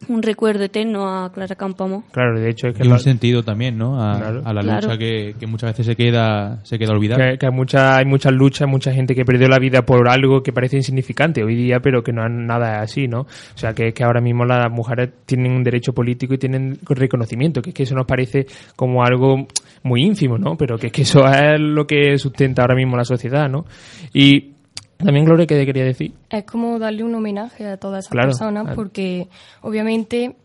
[0.08, 2.02] un recuerdo eterno a Clara Campoamor.
[2.12, 4.02] Claro, de hecho es que, Y un lo- sentido también, ¿no?
[4.02, 4.42] A, Claro.
[4.44, 4.86] a la Claro.
[4.88, 7.30] lucha que, que muchas veces se queda, se queda olvidada.
[7.32, 10.42] que, que hay, mucha, hay muchas luchas, mucha gente que perdió la vida por algo
[10.42, 13.20] que parece insignificante hoy día, pero que no es nada así, ¿no?
[13.20, 13.26] O
[13.58, 17.70] sea, que, que ahora mismo las mujeres tienen un derecho político y tienen reconocimiento, que
[17.70, 19.46] es que eso nos parece como algo
[19.84, 20.56] muy ínfimo, ¿no?
[20.56, 23.64] Pero que es que eso es lo que sustenta ahora mismo la sociedad, ¿no?
[24.12, 24.53] Y
[24.98, 26.14] también, Gloria, ¿qué te quería decir?
[26.30, 28.28] Es como darle un homenaje a todas esas Claro.
[28.28, 29.28] personas porque
[29.62, 30.36] obviamente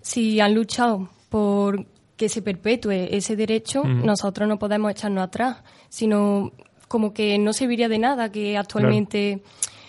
[0.00, 6.50] si han luchado por que se perpetúe ese derecho, nosotros no podemos echarnos atrás, sino
[6.88, 9.42] como que no serviría de nada que actualmente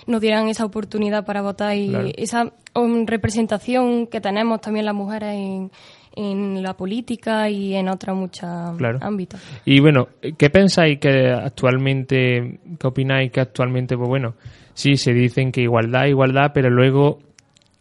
[0.06, 5.36] nos dieran esa oportunidad para votar y esa um, representación que tenemos también las mujeres
[5.36, 5.72] en,
[6.20, 9.00] en la política y en otros muchos Claro.
[9.02, 9.40] ámbitos.
[9.66, 14.36] Y bueno, ¿qué pensáis que actualmente, qué opináis que actualmente, pues bueno,
[14.74, 17.20] sí, se dicen que igualdad, igualdad, pero luego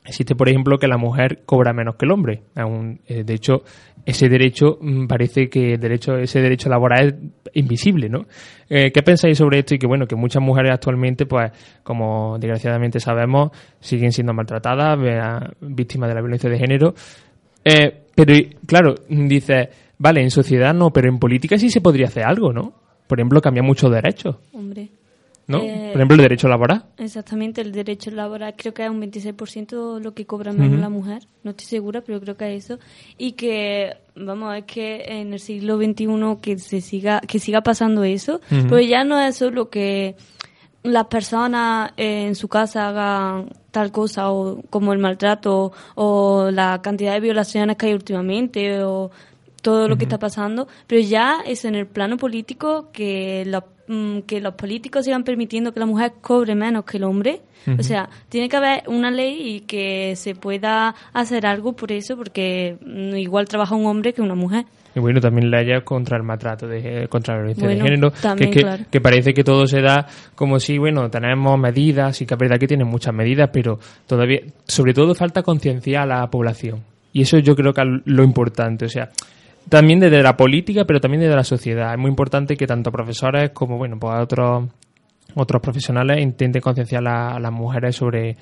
[0.04, 2.42] existe, por ejemplo, que la mujer cobra menos que el hombre.
[2.56, 3.62] Aún, eh, de hecho,
[4.06, 7.08] ese derecho mm, parece que el derecho, ese derecho laboral
[7.44, 8.24] es invisible, ¿no?
[8.70, 9.74] Eh, ¿Qué pensáis sobre esto?
[9.74, 14.98] Y que bueno, que muchas mujeres actualmente, pues, como desgraciadamente sabemos, siguen siendo maltratadas,
[15.60, 16.94] víctimas de la violencia de género.
[17.64, 18.34] Eh, pero,
[18.66, 22.72] claro, dice, vale, en sociedad no, pero en política sí se podría hacer algo, ¿no?
[23.06, 24.88] Por ejemplo, cambiar muchos derechos, Hombre.
[25.46, 25.62] ¿no?
[25.62, 26.84] Eh, Por ejemplo, el derecho laboral.
[26.98, 31.22] Exactamente, el derecho laboral creo que es un 26% lo que cobra menos la mujer,
[31.44, 32.80] no estoy segura, pero creo que es eso.
[33.16, 36.06] Y que, vamos, es que en el siglo XXI
[36.42, 38.66] que se siga, que siga pasando eso, Ujú.
[38.68, 40.16] pues ya no es solo que
[40.82, 47.14] las personas en su casa hagan tal cosa o como el maltrato o la cantidad
[47.14, 49.10] de violaciones que hay últimamente o
[49.62, 54.20] todo lo que está pasando, pero ya es en el plano político que los, mm,
[54.20, 57.40] que los políticos sigan permitiendo que la mujer cobre menos que el hombre.
[57.78, 62.16] O sea, tiene que haber una ley y que se pueda hacer algo por eso,
[62.16, 64.64] porque mm, igual trabaja un hombre que una mujer.
[64.94, 68.50] Y bueno, también leyes contra el maltrato, de, contra la violencia Bueno, de género, también,
[68.50, 68.84] que, claro.
[68.90, 72.58] que parece que todo se da como si, bueno, tenemos medidas, y que es verdad
[72.58, 76.82] que tienen muchas medidas, pero todavía, sobre todo falta concienciar a la población.
[77.12, 79.10] Y eso yo creo que es lo importante, o sea,
[79.68, 81.92] también desde la política, pero también desde la sociedad.
[81.92, 84.68] Es muy importante que tanto profesores como, bueno, pues otros,
[85.34, 88.36] otros profesionales intenten concienciar a, la- a las mujeres sobre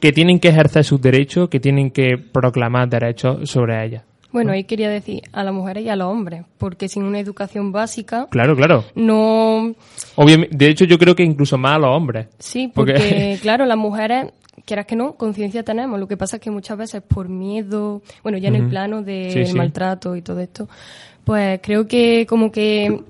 [0.00, 4.02] que tienen que ejercer sus derechos, que tienen que proclamar derechos sobre ellas.
[4.32, 7.72] Bueno, ahí quería decir a las mujeres y a los hombres, porque sin una educación
[7.72, 8.84] básica Claro, claro.
[8.96, 9.72] no
[10.16, 12.26] Obviamente, de hecho, yo creo que incluso más a los hombres.
[12.38, 14.26] Sí, Porque- porque, claro, las mujeres,
[14.64, 15.98] quieras que no, conciencia tenemos.
[16.00, 19.32] Lo que pasa es que muchas veces por miedo, bueno, ya en el plano del
[19.32, 19.54] Sí, sí.
[19.56, 20.68] maltrato y todo esto,
[21.24, 23.00] pues creo que como que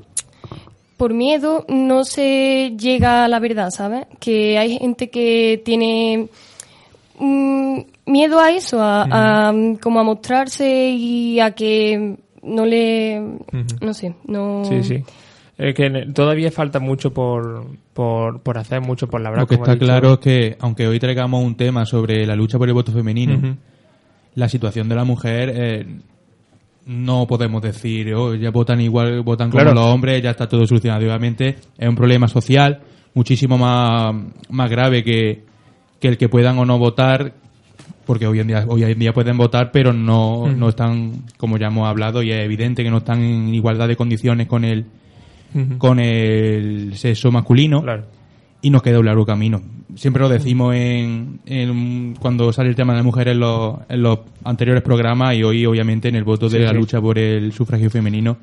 [0.96, 4.06] por miedo no se llega a la verdad, ¿sabes?
[4.18, 6.28] Que hay gente que tiene
[7.18, 13.20] mm, miedo a eso, a, a, como a mostrarse y a que no le,
[13.80, 14.64] no sé, no...
[14.64, 15.04] Sí, sí.
[15.58, 19.42] Es que todavía falta mucho por, por, por hacer, mucho por labrar.
[19.42, 19.86] Lo que está dicho.
[19.86, 23.56] claro es que, aunque hoy traigamos un tema sobre la lucha por el voto femenino,
[24.34, 25.86] la situación de la mujer eh,
[26.86, 29.70] no podemos decir, oh, ya votan igual, votan Claro.
[29.70, 31.04] como los hombres, ya está todo solucionado.
[31.04, 32.80] Obviamente es un problema social
[33.14, 34.14] muchísimo más,
[34.50, 35.42] más grave que,
[35.98, 37.32] que el que puedan o no votar,
[38.04, 41.68] porque hoy en día, hoy en día pueden votar, pero no, no están, como ya
[41.68, 44.84] hemos hablado, y es evidente que no están en igualdad de condiciones con el,
[45.78, 47.82] Con el sexo masculino.
[47.82, 48.04] Claro.
[48.62, 49.60] y nos queda un largo camino.
[49.94, 54.02] Siempre lo decimos en, en cuando sale el tema de la mujer en los, en
[54.02, 56.76] los anteriores programas y hoy obviamente en el voto de Sí, la sí.
[56.76, 58.36] lucha por el sufragio femenino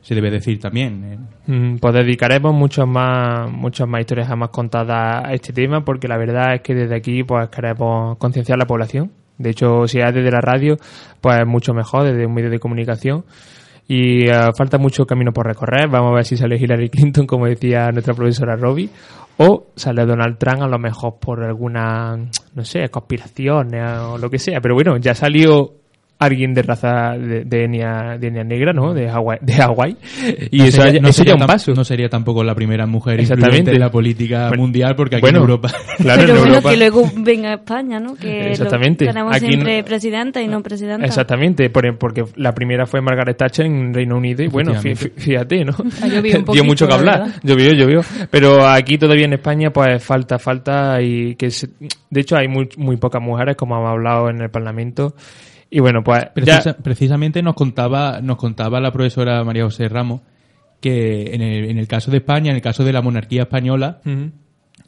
[0.00, 1.04] se debe decir también.
[1.48, 1.52] ¿eh?
[1.52, 6.16] Mm, Pues dedicaremos muchas más, muchas más historias jamás contadas a este tema, porque la
[6.16, 9.10] verdad es que desde aquí pues queremos concienciar a la población.
[9.38, 10.76] De hecho, si es desde la radio,
[11.20, 13.24] pues mucho mejor, desde un medio de comunicación.
[13.88, 15.88] Y eh, falta mucho camino por recorrer.
[15.88, 18.90] Vamos a ver si sale Hillary Clinton, como decía nuestra profesora Robbie,
[19.38, 22.16] o sale Donald Trump, a lo mejor por alguna,
[22.54, 24.60] no sé, conspiración o lo que sea.
[24.60, 25.72] Pero bueno, ya salió
[26.20, 28.92] alguien de raza de, de etnia, de etnia negra, ¿no?
[28.92, 29.38] De Hawái.
[29.40, 29.96] De Hawái.
[30.50, 31.72] Y No eso, sería- no eso sería ya un paso.
[31.74, 33.70] No sería tampoco la primera mujer Exactamente.
[33.72, 35.70] en la política Bueno, mundial, porque aquí bueno, en Europa...
[35.98, 38.14] Claro, Pero en bueno, Europa- que luego venga a España, ¿no?
[38.16, 39.04] Que Exactamente.
[39.04, 41.06] Lo, tenemos Aquí siempre no- presidenta y no presidenta.
[41.06, 45.74] Exactamente, por- porque la primera fue Margaret Thatcher en Reino Unido y bueno, fíjate, ¿no?
[46.02, 47.26] Ha llovido un Dio mucho que la hablar.
[47.42, 48.00] Llovió, llovió.
[48.30, 51.68] Pero aquí todavía en España pues falta, falta y que se-
[52.10, 55.14] de hecho hay muy, muy pocas mujeres como hemos hablado en el Parlamento
[55.70, 60.20] y bueno, pues Precisa- precisamente nos contaba, nos contaba la profesora María José Ramos
[60.80, 64.00] que en el, en el caso de España, en el caso de la monarquía española,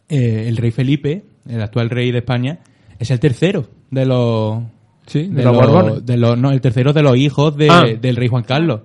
[0.08, 2.58] eh, el rey Felipe, el actual rey de España,
[2.98, 4.62] es el tercero de los
[5.06, 6.06] Sí, de de los los- Borbones.
[6.06, 7.84] de los- no, el tercero de los hijos de- Ah.
[8.00, 8.82] del rey Juan Carlos.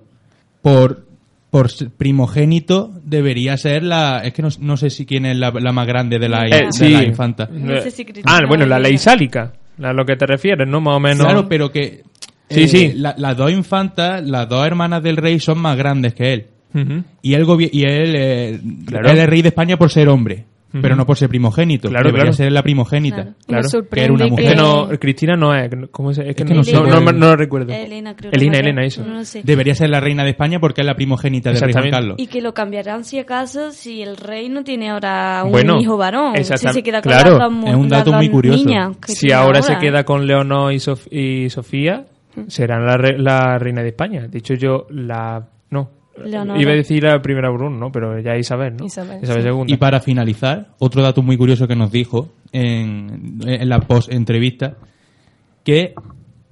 [0.62, 1.06] Por
[1.52, 5.72] por primogénito debería ser la es que no, no sé si quién es la, la
[5.72, 6.90] más grande de la, Eh, de sí.
[6.90, 7.48] la infanta.
[7.52, 10.82] No sé si Cristina ah, bueno, la ley sálica, a lo que te refieres, ¿no?
[10.82, 11.26] Más o menos.
[11.26, 12.04] Claro, pero que
[12.50, 12.94] Sí, eh, sí.
[12.96, 16.46] la- las dos infantas, las dos hermanas del rey son más grandes que él.
[16.74, 17.04] Ujú.
[17.22, 19.10] Y él, y él, eh, Claro.
[19.10, 20.46] él es rey de España por ser hombre,
[20.82, 21.90] Pero no por ser primogénito.
[21.90, 22.34] Claro, Debería claro.
[22.36, 23.34] ser la primogénita.
[23.48, 23.68] Claro.
[23.92, 24.50] Que era una Es mujer.
[24.50, 27.72] que no, Cristina no es, ¿cómo se, es que que no, no lo recuerdo.
[27.74, 28.32] Elena, creo.
[28.32, 28.86] Elena, que Elena, era.
[28.88, 29.04] eso.
[29.06, 29.42] No lo sé.
[29.44, 31.96] Debería ser la reina de España porque es la primogénita del rey Juan Exactamente.
[31.98, 32.16] Carlos.
[32.20, 35.98] Y que lo cambiarán si acaso si el rey no tiene ahora un Bueno, hijo
[35.98, 36.34] varón.
[36.44, 38.58] Si se queda con claro, las dos es un dato muy curioso.
[38.64, 42.06] niñas Si ahora se queda con Leonor y, Sof- y Sofía,
[42.48, 44.28] serán la, re- la reina de España.
[44.28, 45.48] De hecho, yo la.
[45.70, 45.90] No.
[46.24, 46.62] Leonora.
[46.62, 47.92] Iba a decir la primera Bruno, ¿no?
[47.92, 48.86] Pero ya Isabel, ¿no?
[48.86, 49.42] Isabel, sí.
[49.42, 49.74] segunda.
[49.74, 54.76] Y para finalizar, otro dato muy curioso que nos dijo en, en la post-entrevista,
[55.64, 55.94] que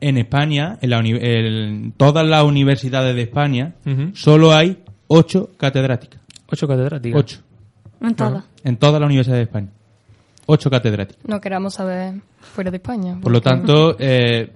[0.01, 3.75] en España, en, la uni- en todas las universidades de España,
[4.13, 6.19] solo hay ocho catedráticas.
[6.47, 7.19] Ocho catedráticas.
[7.19, 7.39] Ocho.
[8.01, 8.43] En todas.
[8.65, 9.69] En todas las universidades de España.
[10.45, 11.23] Ocho catedráticas.
[11.25, 13.17] No queramos saber fuera de España.
[13.21, 14.51] Por lo tanto, eh,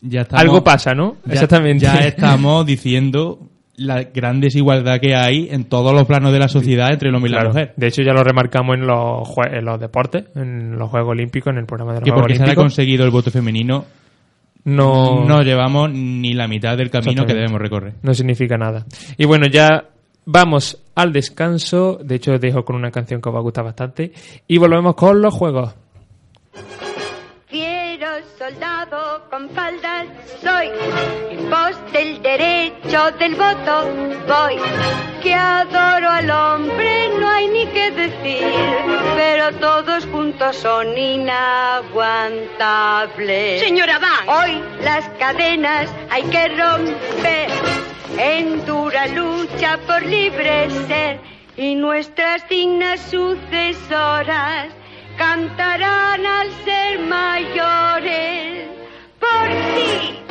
[0.00, 0.40] ya estamos...
[0.42, 1.16] Algo pasa, ¿no?
[1.26, 1.84] ya- Exactamente.
[1.86, 3.40] Ya estamos diciendo
[3.78, 7.30] la gran desigualdad que hay en todos los planos de la sociedad entre el hombre
[7.30, 7.72] y la mujer.
[7.76, 11.58] De hecho, ya lo remarcamos en los, en los deportes, en los Juegos Olímpicos, en
[11.58, 12.64] el programa de los Que Juegos porque se Olímpicos.
[12.64, 13.84] conseguido el voto femenino,
[14.64, 17.94] no, no llevamos ni la mitad del camino que debemos recorrer.
[18.02, 18.84] no significa nada.
[19.16, 19.84] Y bueno, ya
[20.26, 21.98] vamos al descanso.
[22.02, 24.12] De hecho, os dejo con una canción que os va a gustar bastante.
[24.46, 25.74] Y volvemos con los juegos.
[27.46, 30.06] Fiero soldado con faldas
[30.42, 30.68] soy,
[31.98, 33.92] del derecho del voto
[34.28, 34.54] voy,
[35.20, 38.46] que adoro al hombre no hay ni que decir,
[39.16, 43.60] pero todos juntos son inaguantables.
[43.60, 44.28] Señora Van.
[44.28, 47.50] Hoy las cadenas hay que romper,
[48.16, 51.18] en dura lucha por libre ser,
[51.56, 54.68] y nuestras dignas sucesoras
[55.16, 58.68] cantarán al ser mayores.
[59.18, 60.27] Por ti,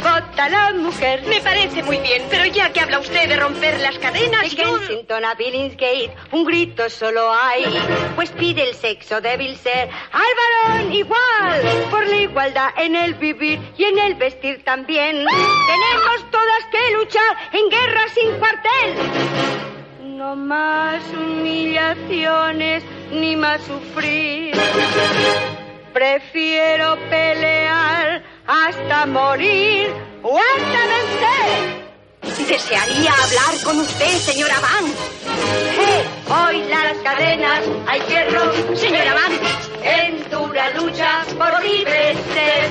[0.00, 1.22] vota la mujer.
[1.26, 4.78] Me parece muy bien, pero ya que habla usted de romper las cadenas, En yo...
[4.78, 7.64] Kensington a Billingsgate un grito solo hay,
[8.14, 11.60] pues pide el sexo débil ser al varón igual,
[11.90, 15.16] por la igualdad en el vivir y en el vestir también.
[15.16, 20.16] Tenemos todas que luchar en guerra sin cuartel.
[20.16, 24.54] No más humillaciones ni más sufrir.
[25.92, 27.99] Prefiero pelear
[28.50, 32.48] hasta morir o hasta vencer.
[32.48, 34.86] Desearía hablar con usted, señora Van.
[34.86, 36.04] ¡Eh!
[36.28, 38.00] Hoy las cadenas hay
[38.30, 38.76] romper.
[38.76, 39.32] Señora Van.
[39.84, 42.68] En dura lucha por ser.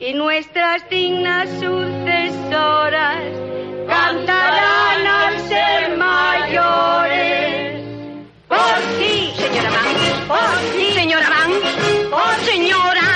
[0.00, 3.22] Y nuestras dignas sucesoras
[3.88, 7.82] cantarán al ser mayores.
[8.46, 10.28] Por ti, Señora Van.
[10.28, 11.52] por ti, Señora Van.
[12.10, 13.07] por Señora.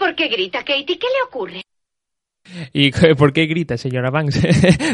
[0.00, 0.98] ¿Por qué grita, Katie?
[0.98, 1.60] ¿Qué le ocurre?
[2.72, 4.40] ¿Y por qué grita, señora Banks?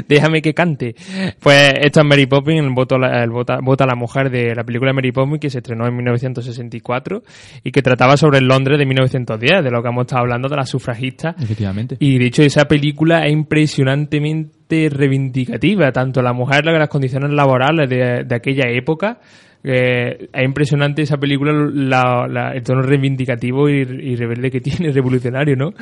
[0.09, 0.95] Déjame que cante.
[1.41, 4.31] Pues esto es Mary Poppins, el voto, a la- el vota, vota a la mujer
[4.31, 7.23] de la película Mary Poppins que se estrenó en 1964
[7.63, 10.57] y que trataba sobre el Londres de 1910, de lo que hemos estado hablando de
[10.57, 11.37] las sufragistas.
[11.41, 11.97] Efectivamente.
[12.01, 17.89] Y de hecho esa película es impresionantemente reivindicativa, tanto la mujer como las condiciones laborales
[17.89, 19.21] de, de aquella época,
[19.65, 24.93] Eh, es impresionante esa película, la- la- el tono reivindicativo y, y rebelde que tiene,
[24.93, 25.73] revolucionario, ¿no?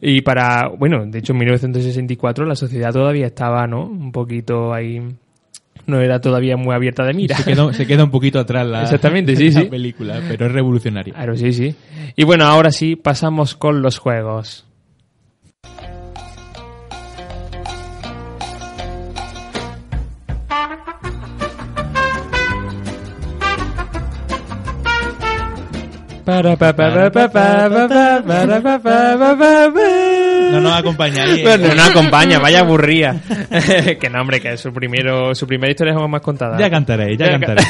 [0.00, 3.84] Y para, bueno, de hecho en 1964 la sociedad todavía estaba, ¿no?
[3.86, 5.00] Un poquito ahí,
[5.86, 7.36] no era todavía muy abierta de mira.
[7.36, 9.66] Se queda, se queda un poquito atrás la, Exactamente, sí, la sí.
[9.66, 11.12] película, pero es revolucionaria.
[11.14, 11.74] Claro, sí, sí.
[12.14, 14.66] Y bueno, ahora sí, pasamos con los juegos.
[30.52, 31.24] No nos acompaña.
[31.26, 31.58] ¿eh?
[31.58, 33.20] No nos acompaña, vaya aburría.
[34.00, 36.58] que no, hombre, que su, primero, su primera historia es más contada.
[36.58, 37.62] Ya cantaré, ya cantaré.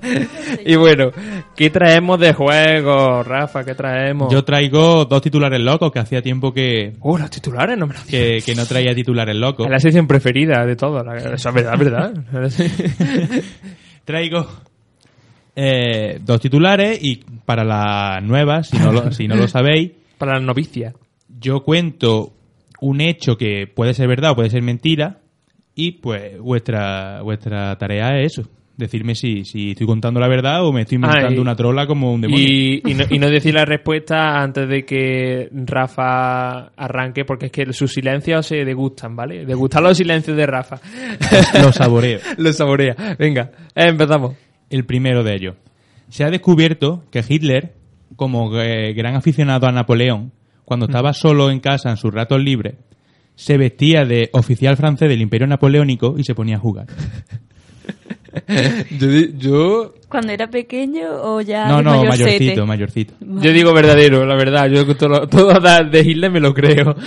[0.66, 1.10] y bueno,
[1.56, 3.64] ¿qué traemos de juego, Rafa?
[3.64, 4.32] ¿Qué traemos?
[4.32, 6.94] Yo traigo dos titulares locos que hacía tiempo que...
[7.00, 7.78] ¡Oh, los titulares!
[7.78, 9.66] No me los que, que no traía titulares locos.
[9.66, 11.02] Es la sección preferida de todo.
[11.02, 11.16] La...
[11.16, 12.12] Eso es verdad, verdad.
[14.04, 14.46] traigo
[15.60, 20.34] eh, dos titulares y para las nuevas, si no lo, si no lo sabéis, Para
[20.34, 20.92] la novicia.
[21.40, 22.32] yo cuento
[22.80, 25.18] un hecho que puede ser verdad o puede ser mentira
[25.74, 28.48] y pues vuestra vuestra tarea es eso.
[28.76, 31.84] Decirme si, si estoy contando la verdad o me estoy inventando Ah, y- una trola
[31.88, 32.46] como un demonio.
[32.46, 37.52] Y, y, no, y no decir la respuesta antes de que Rafa arranque, porque es
[37.52, 39.44] que sus silencios se degustan, ¿vale?
[39.44, 40.78] Degustan los silencios de Rafa.
[41.60, 42.20] Los saboreo.
[42.38, 42.94] los saborea.
[43.18, 44.36] Venga, eh, empezamos.
[44.70, 45.54] El primero de ellos.
[46.08, 47.74] Se ha descubierto que Hitler,
[48.16, 50.32] como eh, gran aficionado a Napoleón,
[50.64, 52.74] cuando estaba solo en casa en sus ratos libres,
[53.34, 56.86] se vestía de oficial francés del Imperio Napoleónico y se ponía a jugar.
[59.38, 62.30] Yo, ¿Cuando era pequeño o ya No, no, mayorcete?
[62.38, 63.14] mayorcito, mayorcito.
[63.20, 64.68] yo digo verdadero, la verdad.
[64.70, 65.52] Yo todo, todo
[65.90, 66.94] de Hitler me lo creo.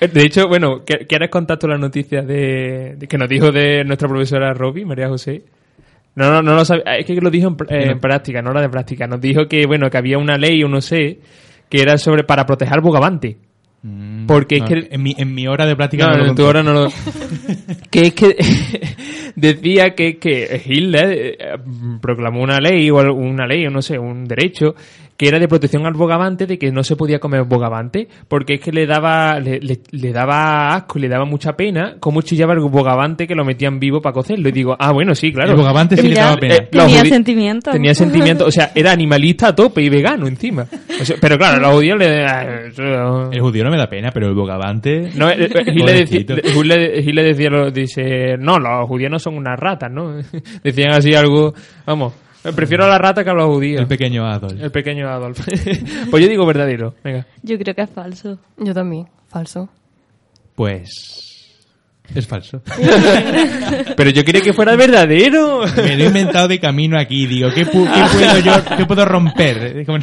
[0.00, 3.84] De hecho, bueno, ¿qué- ¿quieres contar tú la noticia de, de que nos dijo de
[3.84, 5.42] nuestra profesora Roby, María José?
[6.16, 6.84] No, no, no lo sabía.
[6.98, 9.06] Es que lo dijo en, eh, en práctica, no era de práctica.
[9.06, 11.20] Nos dijo que, bueno, que había una ley o no sé,
[11.68, 13.36] que era sobre para proteger al bogavante.
[13.82, 16.34] Mm, Porque es que- En mi, en mi hora de práctica No, no, lo en
[16.34, 16.88] tu hora no lo...
[17.90, 18.36] que es que
[19.36, 21.38] decía que, que Hitler eh,
[22.00, 24.74] proclamó una ley o una ley o no sé, un derecho
[25.20, 28.60] que era de protección al bogavante de que no se podía comer bogavante porque es
[28.62, 32.54] que le daba le, le- le daba asco y le daba mucha pena cómo chillaba
[32.54, 35.50] el bogavante que lo metían vivo para cocerlo y digo, ah bueno, sí, claro.
[35.50, 36.54] El bogavante sí le daba pena.
[36.54, 37.70] Eh, Tenía judí- sentimiento.
[37.70, 40.66] Tenía sentimiento, o sea, era animalista a tope y vegano encima.
[40.98, 42.24] O sea, pero claro, los judíos le...
[42.68, 45.10] eso- El judío no me da pena, pero el bogavante...
[45.16, 50.14] no, eh, eh, Hitler, decía, dice, no, los judíos no son unas ratas, ¿no?
[50.64, 51.52] Decían así algo,
[51.86, 53.80] vamos, eh, prefiero a la rata que a los judíos.
[53.80, 54.60] El pequeño Adolf.
[54.60, 55.40] El pequeño Adolf.
[56.10, 57.26] pues yo digo verdadero, venga.
[57.42, 58.38] Yo creo que es falso.
[58.56, 59.68] Yo también, falso.
[60.54, 61.29] Pues...
[62.14, 62.62] Es falso.
[63.96, 65.62] Pero yo quería que fuera verdadero.
[65.76, 67.26] Me lo he inventado de camino aquí.
[67.26, 69.84] Digo, ¿qué, pu- qué puedo yo qué puedo romper?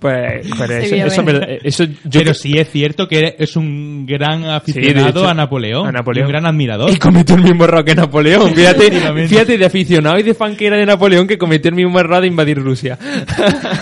[0.00, 1.06] Pues, pero eso, Sevillamente.
[1.12, 5.28] eso, es verdad- eso yo Pero sí es cierto que es un gran aficionado hecho,
[5.28, 5.86] a Napoleón.
[5.88, 6.24] a Napoleón.
[6.24, 6.90] y un gran admirador.
[6.90, 8.54] Y cometió el mismo error que Napoleón.
[8.54, 8.90] Fíjate,
[9.28, 12.22] fíjate de aficionado y de fan que era de Napoleón que cometió el mismo error
[12.22, 12.98] de invadir Rusia.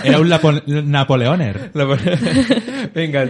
[0.03, 0.27] Era un
[0.91, 1.71] Napoleoner.
[2.93, 3.29] Venga.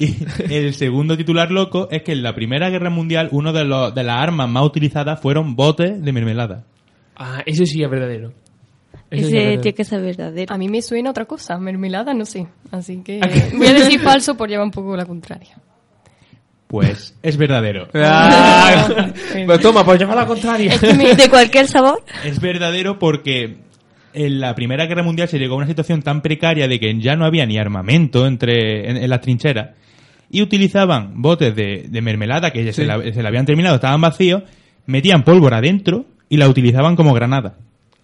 [0.00, 3.94] Y el segundo titular loco es que en la Primera Guerra Mundial uno de, los,
[3.94, 6.64] de las armas más utilizadas fueron botes de mermelada.
[7.16, 8.32] Ah, eso sí es verdadero.
[9.10, 9.60] Eso Ese verdadero.
[9.62, 10.54] tiene que ser verdadero.
[10.54, 12.46] A mí me suena otra cosa, mermelada, no sé.
[12.70, 13.20] Así que
[13.56, 15.56] voy a decir falso por llevar un poco la contraria.
[16.66, 17.88] Pues es verdadero.
[17.94, 19.10] Ah,
[19.46, 20.72] pues toma, pues llama a la contraria.
[20.74, 22.02] Es que me- de cualquier sabor.
[22.24, 23.58] Es verdadero porque
[24.12, 27.16] en la Primera Guerra Mundial se llegó a una situación tan precaria de que ya
[27.16, 29.70] no había ni armamento entre en, en las trincheras
[30.30, 34.42] y utilizaban botes de, de mermelada que se, la, se la habían terminado, estaban vacíos,
[34.86, 37.54] metían pólvora dentro y la utilizaban como granada.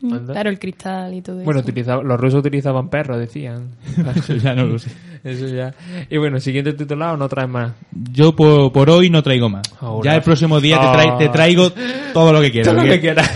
[0.02, 0.34] Anda.
[0.34, 1.68] Claro, el cristal y todo Bueno, eso.
[1.70, 3.70] utilizaba- los rusos utilizaban perros, decían.
[4.42, 4.90] Ya no lo sé.
[5.26, 5.74] Eso ya.
[6.08, 7.72] Y bueno, siguiente titulado, no traes más.
[8.12, 9.62] Yo por, por hoy no traigo más.
[9.80, 10.10] Ahora.
[10.12, 11.70] Ya el próximo día te, trai- te traigo
[12.12, 12.72] todo lo que quieras.
[12.74, 13.30] Todo lo que quieras.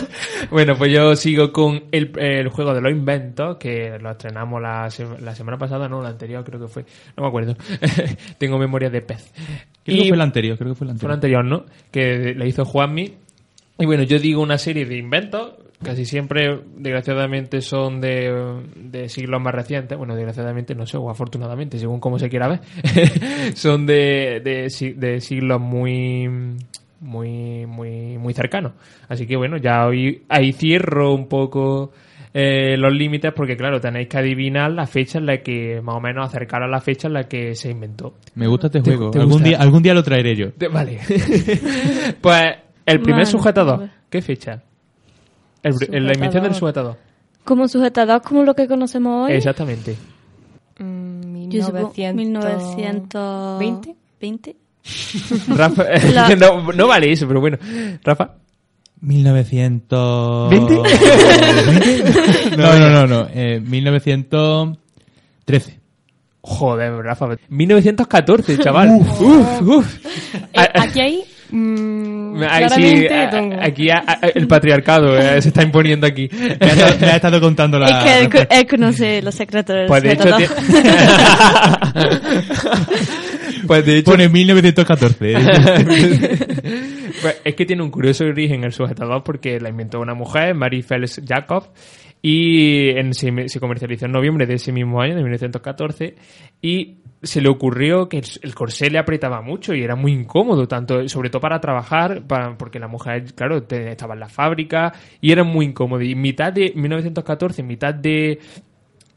[0.50, 4.88] bueno, pues yo sigo con el, el juego de los inventos, que lo estrenamos la,
[4.90, 6.84] se- la semana pasada, no, la anterior creo que fue.
[7.16, 7.56] No me acuerdo.
[8.38, 9.32] Tengo memoria de pez.
[9.84, 11.40] Creo que fue el anterior, creo que fue el Fue el anterior.
[11.40, 11.64] anterior, ¿no?
[11.90, 13.14] Que le hizo Juanmi.
[13.78, 19.40] Y bueno, yo digo una serie de inventos, casi siempre, desgraciadamente, son de, de siglos
[19.40, 19.96] más recientes.
[19.98, 22.60] Bueno, desgraciadamente, no sé, o afortunadamente, según como se quiera ver.
[23.54, 26.28] son de, de, de siglos muy
[27.00, 28.72] muy muy muy cercanos.
[29.08, 31.90] Así que bueno, ya hoy ahí cierro un poco
[32.32, 36.00] eh, los límites porque claro, tenéis que adivinar la fecha en la que más o
[36.00, 38.14] menos acercar a la fecha en la que se inventó.
[38.36, 39.10] Me gusta este ¿Te- juego.
[39.10, 39.48] te algún, gusta?
[39.48, 40.46] día, algún día lo traeré yo.
[40.72, 40.98] Vale.
[42.20, 42.42] pues
[42.86, 43.88] el primer Vale, sujetador.
[44.08, 44.62] ¿Qué fecha?
[45.62, 46.96] El- el- la invención del sujetador.
[47.44, 49.34] Como sujetador, como lo que conocemos hoy.
[49.36, 49.96] Exactamente.
[50.78, 53.58] Mm, Yo supongo 1900...
[53.60, 53.94] 1920.
[54.20, 54.56] 20.
[55.48, 57.58] Rafa, La- no, no vale eso, pero bueno.
[58.04, 58.34] Rafa.
[59.00, 60.50] 1900...
[60.50, 60.74] ¿Veinte?
[60.74, 62.52] ¿20?
[62.56, 63.26] No, no, no, no.
[63.34, 65.80] Eh, 1913.
[66.40, 67.36] Joder, Rafa.
[67.48, 68.90] 1914, chaval.
[69.00, 69.20] Uf.
[69.20, 70.06] Uf, uf.
[70.52, 71.24] Eh, aquí hay...
[71.52, 76.28] mm, Ahí sí, a- aquí a- a- el patriarcado eh, se está imponiendo aquí.
[76.60, 77.86] Me ha, estado- me ha estado contando la...
[77.86, 80.24] es que él, él conoce los secretos del Pues de hecho,
[83.66, 85.34] pues de hecho Pone 1914.
[87.22, 90.82] Pues es que tiene un curioso origen el sujetador porque la inventó una mujer, Marie
[90.82, 91.68] Fels Jacob,
[92.22, 96.14] y en- se, comercializó en noviembre de ese mismo año, de 1914,
[96.62, 101.08] y se le ocurrió que el, corsé le apretaba mucho y era muy incómodo, tanto
[101.08, 102.22] sobre todo para trabajar,
[102.58, 106.02] porque la mujer, claro, te- estaba en la fábrica y era muy incómodo.
[106.02, 108.38] Y mitad de 1914, en mitad de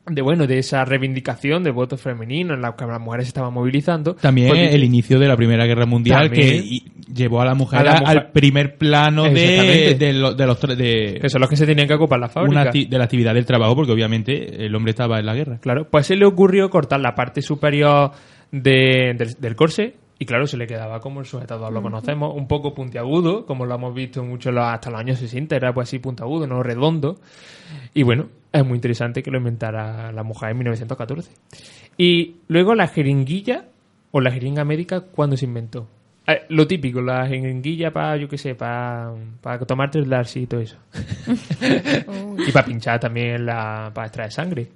[0.08, 3.52] de bueno de esa reivindicación del voto femenino en la que las mujeres se estaban
[3.54, 6.62] movilizando También pues, el inicio de la Primera Guerra Mundial También.
[6.64, 6.80] que
[7.14, 8.18] llevó a la mujer, A la a- mujer.
[8.18, 11.88] al primer plano de, de, lo- de los de, que son los que se tenían
[11.88, 15.26] que ocupar la fábrica de la actividad del trabajo porque obviamente el hombre estaba en
[15.26, 15.58] la guerra.
[15.60, 18.12] Claro, pues se le ocurrió cortar la parte superior
[18.52, 22.48] de- del, del corsé y claro, se le quedaba como el sujetador lo conocemos, un
[22.48, 26.48] poco puntiagudo, como lo hemos visto mucho hasta los años 60, era pues así puntiagudo,
[26.48, 27.20] no redondo.
[27.94, 31.32] Y bueno, es muy interesante que lo inventara la mujer en 1914.
[31.98, 33.66] Y luego la jeringuilla
[34.12, 35.88] o la jeringa médica, ¿cuándo se inventó?
[36.28, 40.48] Eh, lo típico, la jeringuilla para, yo qué sé, para, para tomarte el Darcy y
[40.48, 40.78] todo eso.
[42.48, 44.68] y para pinchar también la, para extraer sangre.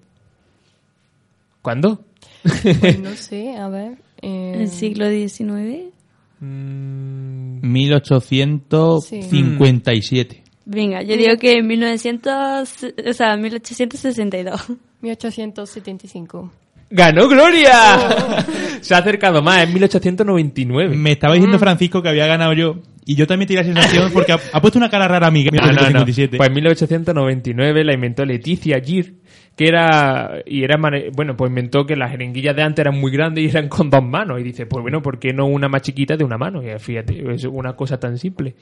[1.61, 2.03] ¿Cuándo?
[2.43, 3.97] Pues no sé, a ver.
[4.21, 5.91] Eh, El siglo XIX.
[6.39, 10.43] Mm, 1857.
[10.65, 12.69] Venga, yo digo que en 1900,
[13.07, 14.61] o sea, 1862.
[15.01, 16.51] 1875.
[16.91, 18.45] ¡Ganó Gloria!
[18.81, 20.95] Se ha acercado más, en 1899.
[20.95, 24.31] Me estaba diciendo Francisco que había ganado yo y yo también tenía la sensación porque
[24.31, 25.43] ha, ha puesto una cara rara a mí.
[25.43, 25.71] No, no, no.
[25.71, 26.37] 1957.
[26.37, 29.15] Pues en 1899 la inventó Leticia Gir,
[29.59, 33.11] que era, y era, mane- bueno, pues inventó que las jeringuillas de antes eran muy
[33.11, 34.39] grandes y eran con dos manos.
[34.39, 36.63] Y dice, pues bueno, ¿por qué no una más chiquita de una mano?
[36.63, 38.55] Y fíjate, es una cosa tan simple.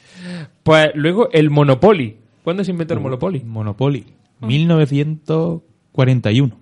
[0.64, 2.18] Pues luego el Monopoly.
[2.44, 3.44] ¿Cuándo se inventó el Monopoly?
[3.46, 4.08] Monopoly.
[4.42, 6.58] 1941.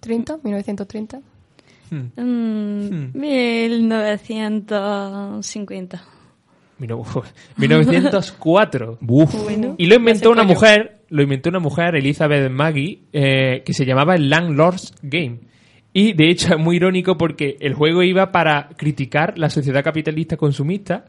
[0.00, 1.20] 30, 1930.
[1.90, 6.04] Mm, 1950.
[6.78, 7.16] Mira, uf,
[7.56, 8.98] 1904.
[9.06, 9.34] Uf.
[9.76, 14.14] Y lo inventó una mujer, lo inventó una mujer, Elizabeth Maggie, eh, que se llamaba
[14.14, 15.40] el Landlord's Game.
[15.92, 20.36] Y de hecho es muy irónico porque el juego iba para criticar la sociedad capitalista
[20.36, 21.06] consumista,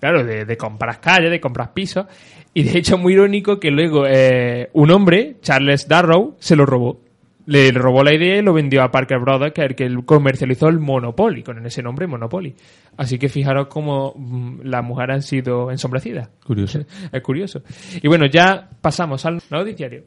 [0.00, 2.06] claro, de, de comprar calles, de comprar pisos.
[2.54, 6.66] Y de hecho es muy irónico que luego eh, un hombre, Charles Darrow, se lo
[6.66, 7.00] robó.
[7.46, 10.68] Le robó la idea y lo vendió a Parker Brothers, que es el que comercializó
[10.68, 12.54] el Monopoly, con ese nombre Monopoly.
[12.96, 16.28] Así que fijaros cómo mm, las mujeres han sido ensombrecidas.
[16.44, 16.80] Curioso.
[17.12, 17.62] Es curioso.
[18.00, 20.04] Y bueno, ya pasamos al noticiario.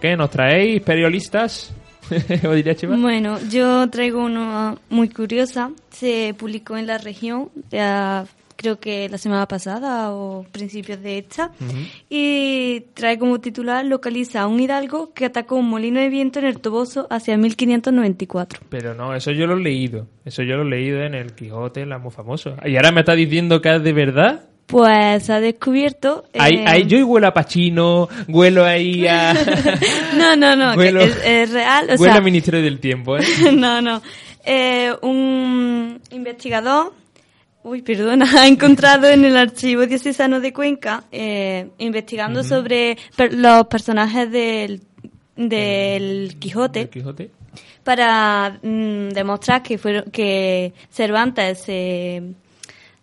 [0.00, 1.74] ¿Qué nos traéis, periodistas?
[2.48, 2.96] ¿O diría Chema?
[2.96, 5.70] Bueno, yo traigo una muy curiosa.
[5.90, 8.26] Se publicó en la región, ya
[8.56, 11.52] creo que la semana pasada o principios de esta.
[12.08, 16.46] Y trae como titular, localiza a un hidalgo que atacó un molino de viento en
[16.46, 18.62] el Toboso hacia 1594.
[18.68, 20.06] Pero no, eso yo lo he leído.
[20.24, 22.56] Eso yo lo he leído en el Quijote, la muy famoso.
[22.64, 24.48] Y ahora me está diciendo que es de verdad.
[24.66, 26.24] Pues ha descubierto...
[26.38, 29.34] Ahí, eh, ahí yo huelo a Pachino, huelo ahí a...
[30.16, 31.84] No, no, no, Huelo- es, es real.
[31.90, 33.24] O huelo sea, a Ministerio del Tiempo, ¿eh?
[33.54, 34.00] no, no.
[34.44, 36.94] Eh, un investigador,
[37.62, 43.66] uy, perdona, ha encontrado en el archivo diocesano de Cuenca, eh, investigando sobre per- los
[43.66, 44.80] personajes del,
[45.36, 47.30] del Quijote, El Quijote.
[47.82, 52.22] para mm, demostrar que fueron que Cervantes se,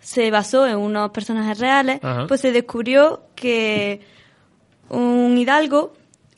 [0.01, 2.27] se basó en unos personajes reales, Ajá.
[2.27, 4.01] pues se descubrió que
[4.89, 5.93] un hidalgo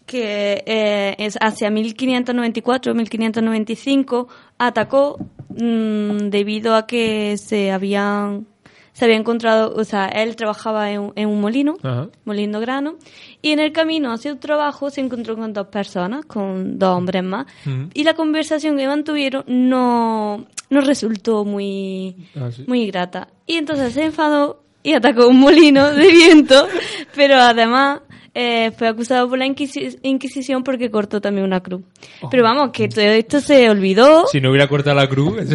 [0.06, 5.18] que eh, es hacia 1594-1595 atacó
[5.50, 8.46] mm, debido a que se habían
[8.94, 12.10] se había encontrado, o sea, él trabajaba en, un- en un molino, Ajá.
[12.26, 12.96] moliendo grano,
[13.42, 17.24] y en el camino hacia su trabajo se encontró con dos personas, con dos hombres
[17.24, 17.48] más,
[17.94, 22.64] y la conversación que mantuvieron no, no resultó muy, Ah, sí.
[22.68, 23.28] muy grata.
[23.48, 26.68] Y entonces se enfadó y atacó un molino de viento,
[27.16, 28.02] pero además
[28.36, 31.82] eh, fue acusado por la Inquisi- Inquisición porque cortó también una cruz.
[32.22, 32.30] Oh.
[32.30, 34.26] Pero vamos, que todo esto se olvidó.
[34.28, 35.36] Si no hubiera cortado la cruz.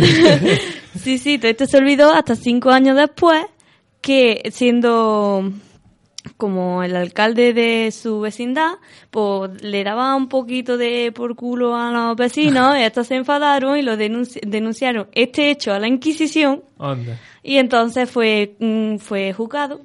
[1.03, 3.45] Sí, sí, todo esto se olvidó hasta cinco años después
[4.01, 5.53] que siendo
[6.37, 8.73] como el alcalde de su vecindad,
[9.11, 13.79] pues le daba un poquito de por culo a los vecinos, y estos se enfadaron
[13.79, 17.19] y lo denunci- denunciaron este hecho a la Inquisición Onda.
[17.43, 19.81] y entonces fue, mm, fue juzgado,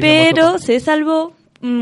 [0.00, 1.32] pero se salvó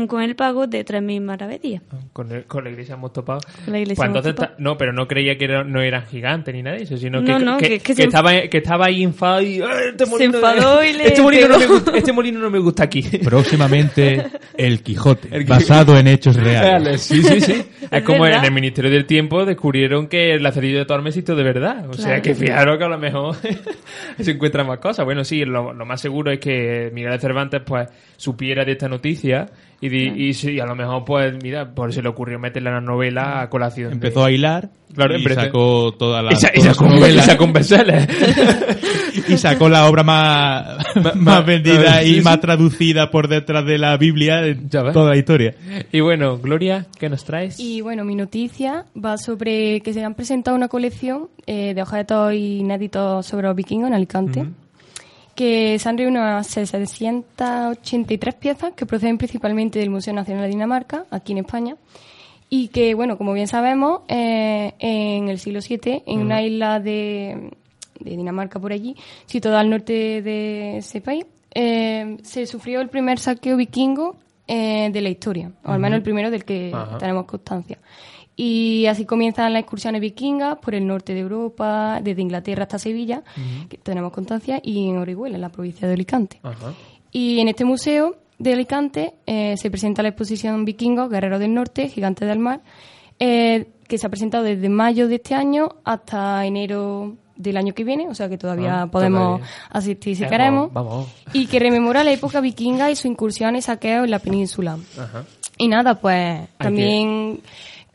[0.07, 1.81] con el pago de 3.000 maravedías.
[2.13, 3.39] Con, el- con la iglesia hemos topado.
[3.65, 4.55] Con la iglesia Pues hemos entonces topado.
[4.59, 7.37] no, pero no creía que era- no eran gigantes ni nada de eso, sino No,
[7.37, 10.05] que, no, que, que- que que se- estaba, que estaba ahí enfadado y "Ah, este
[10.05, 11.73] Se molino, enfadó y le este molino, no me pegó".
[11.75, 13.01] gusta, este molino no me gusta aquí.
[13.23, 14.25] Próximamente,
[14.57, 15.45] El Quijote, El Quijote.
[15.65, 17.01] basado en hechos reales.
[17.01, 17.51] Sí, sí, sí.
[17.81, 18.39] es Es como verdad.
[18.39, 21.87] en el Ministerio del Tiempo descubrieron que el lazarillo de Tormes existió de verdad.
[21.89, 22.21] O sea Claro.
[22.23, 23.35] que fijaros que a lo mejor
[24.19, 25.05] se encuentran más cosas.
[25.05, 28.87] Bueno, sí, lo, lo más seguro es que Miguel de Cervantes pues supiera de esta
[28.87, 29.45] noticia
[29.85, 32.75] y, di- y, sí, a lo mejor pues mira, por eso le ocurrió meterla en
[32.75, 33.89] la novela a colación.
[33.89, 36.89] de- Empezó a hilar Claro, y empezó- sacó toda la y, sa- y sacó, y
[36.99, 37.45] novela sacó
[39.27, 40.77] y sacó la obra más,
[41.15, 42.21] más vendida sí, y sí.
[42.21, 45.55] más traducida por detrás de la Biblia toda la historia.
[45.91, 47.59] y bueno, Gloria, ¿qué nos traes?
[47.59, 52.33] Y bueno, mi noticia va sobre que se han presentado una colección eh, de objetos
[52.33, 54.45] inéditos sobre los vikingos en Alicante,
[55.35, 61.05] que se han reunido unas 683 piezas que proceden principalmente del Museo Nacional de Dinamarca,
[61.11, 61.75] aquí en España,
[62.49, 67.51] y que, bueno, como bien sabemos, eh, en el siglo VII, en una isla de,
[67.99, 73.19] de Dinamarca por allí, situada al norte de ese país, eh, se sufrió el primer
[73.19, 74.15] saqueo vikingo
[74.47, 77.79] eh, de la historia, o al menos el primero del que tenemos constancia.
[78.37, 83.23] Y así comienzan las excursiones vikingas por el norte de Europa, desde Inglaterra hasta Sevilla,
[83.69, 86.39] que tenemos constancia, y en Orihuela, en la provincia de Alicante.
[86.43, 86.73] Ajá.
[87.11, 91.87] Y en este museo de Alicante eh, se presenta la exposición Vikingos, Guerreros del Norte,
[91.87, 92.59] Gigantes del Mar,
[93.19, 97.83] eh, que se ha presentado desde mayo de este año hasta enero del año que
[97.85, 99.47] viene, o sea que todavía Ah, podemos todavía.
[99.69, 100.73] asistir si Eh, queremos.
[100.73, 101.07] Vamos.
[101.33, 104.77] Y que rememora la época vikinga y su incursión y saqueo en la península.
[104.99, 105.23] Ajá.
[105.57, 107.39] Y nada, pues también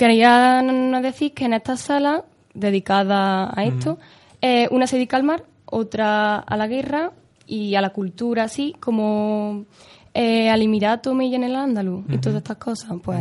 [0.01, 0.63] quería
[1.03, 2.25] decir que en esta sala
[2.55, 3.99] dedicada a esto,
[4.41, 7.13] eh, una se dedica al mar, otra a la guerra
[7.47, 9.67] y a la cultura, así como
[10.15, 13.21] eh, al Emirato Millán el Andaluz y todas estas cosas, pues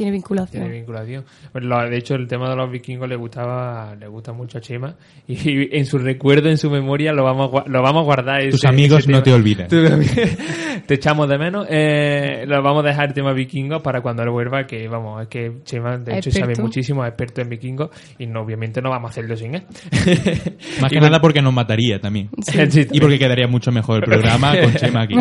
[0.00, 0.62] tiene vinculación.
[0.62, 1.24] Tiene vinculación.
[1.52, 4.60] Pues lo- de hecho, el tema de los vikingos le gustaba, le gusta mucho a
[4.62, 4.94] Chema
[5.28, 8.48] y, en su recuerdo, en su memoria, lo vamos a, lo vamos a guardar.
[8.50, 9.22] Tus amigos no tema.
[9.24, 9.68] te olvidan.
[9.68, 9.76] Tú-
[10.86, 11.66] te echamos de menos.
[11.68, 15.28] Eh, lo vamos a dejar el tema vikingos para cuando él vuelva, que vamos, es
[15.28, 16.62] que Chema, de hecho, sabe Experto.
[16.62, 19.62] muchísimo, es experto en vikingos y no, obviamente no vamos a hacerlo sin él.
[19.92, 22.30] Más Y que bueno, nada porque nos mataría también.
[22.40, 22.86] Sí.
[22.92, 25.14] Y porque quedaría mucho mejor el programa con Chema aquí.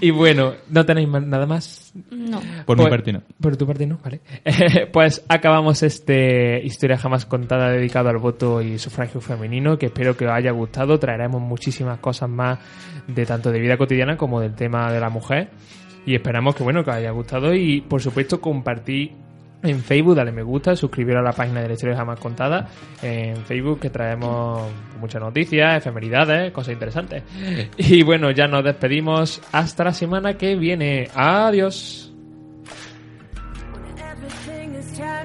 [0.00, 1.92] y bueno, ¿no tenéis más- nada más?
[2.10, 2.40] No.
[2.66, 3.22] Por mi Pues- parte no.
[3.40, 4.20] Por tu parte no, vale.
[4.92, 10.26] pues acabamos este Historia Jamás Contada dedicado al voto y sufragio femenino, que espero que
[10.26, 10.98] os haya gustado.
[10.98, 12.58] Traeremos muchísimas cosas más
[13.06, 15.48] de tanto de vida cotidiana como del tema de la mujer.
[16.06, 19.12] Y esperamos que bueno, que os haya gustado y por supuesto compartir
[19.62, 22.68] en Facebook, dale me gusta, suscribiros a la página de la historia jamás contada
[23.02, 27.22] en Facebook que traemos muchas noticias, efemeridades, cosas interesantes.
[27.78, 31.08] Y bueno, ya nos despedimos hasta la semana que viene.
[31.14, 32.13] Adiós.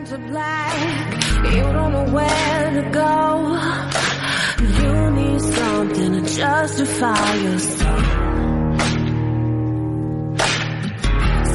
[0.10, 1.14] To black.
[1.54, 3.20] You don't know where to go.
[4.82, 8.06] You need something to justify yourself.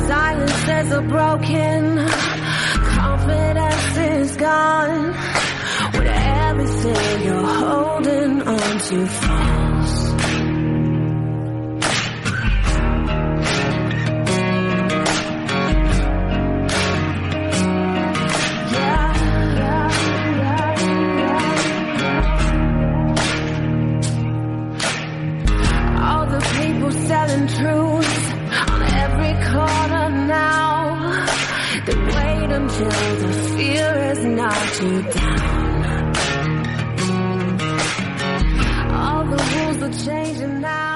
[0.07, 2.07] Silences are broken.
[2.99, 5.15] Confidence is gone.
[5.95, 9.64] When everything you're holding on to falls.
[27.27, 28.33] telling truth
[28.71, 31.27] on every corner now.
[31.87, 36.13] They wait until the fear is knocked you down.
[38.93, 40.94] All the rules are changing now.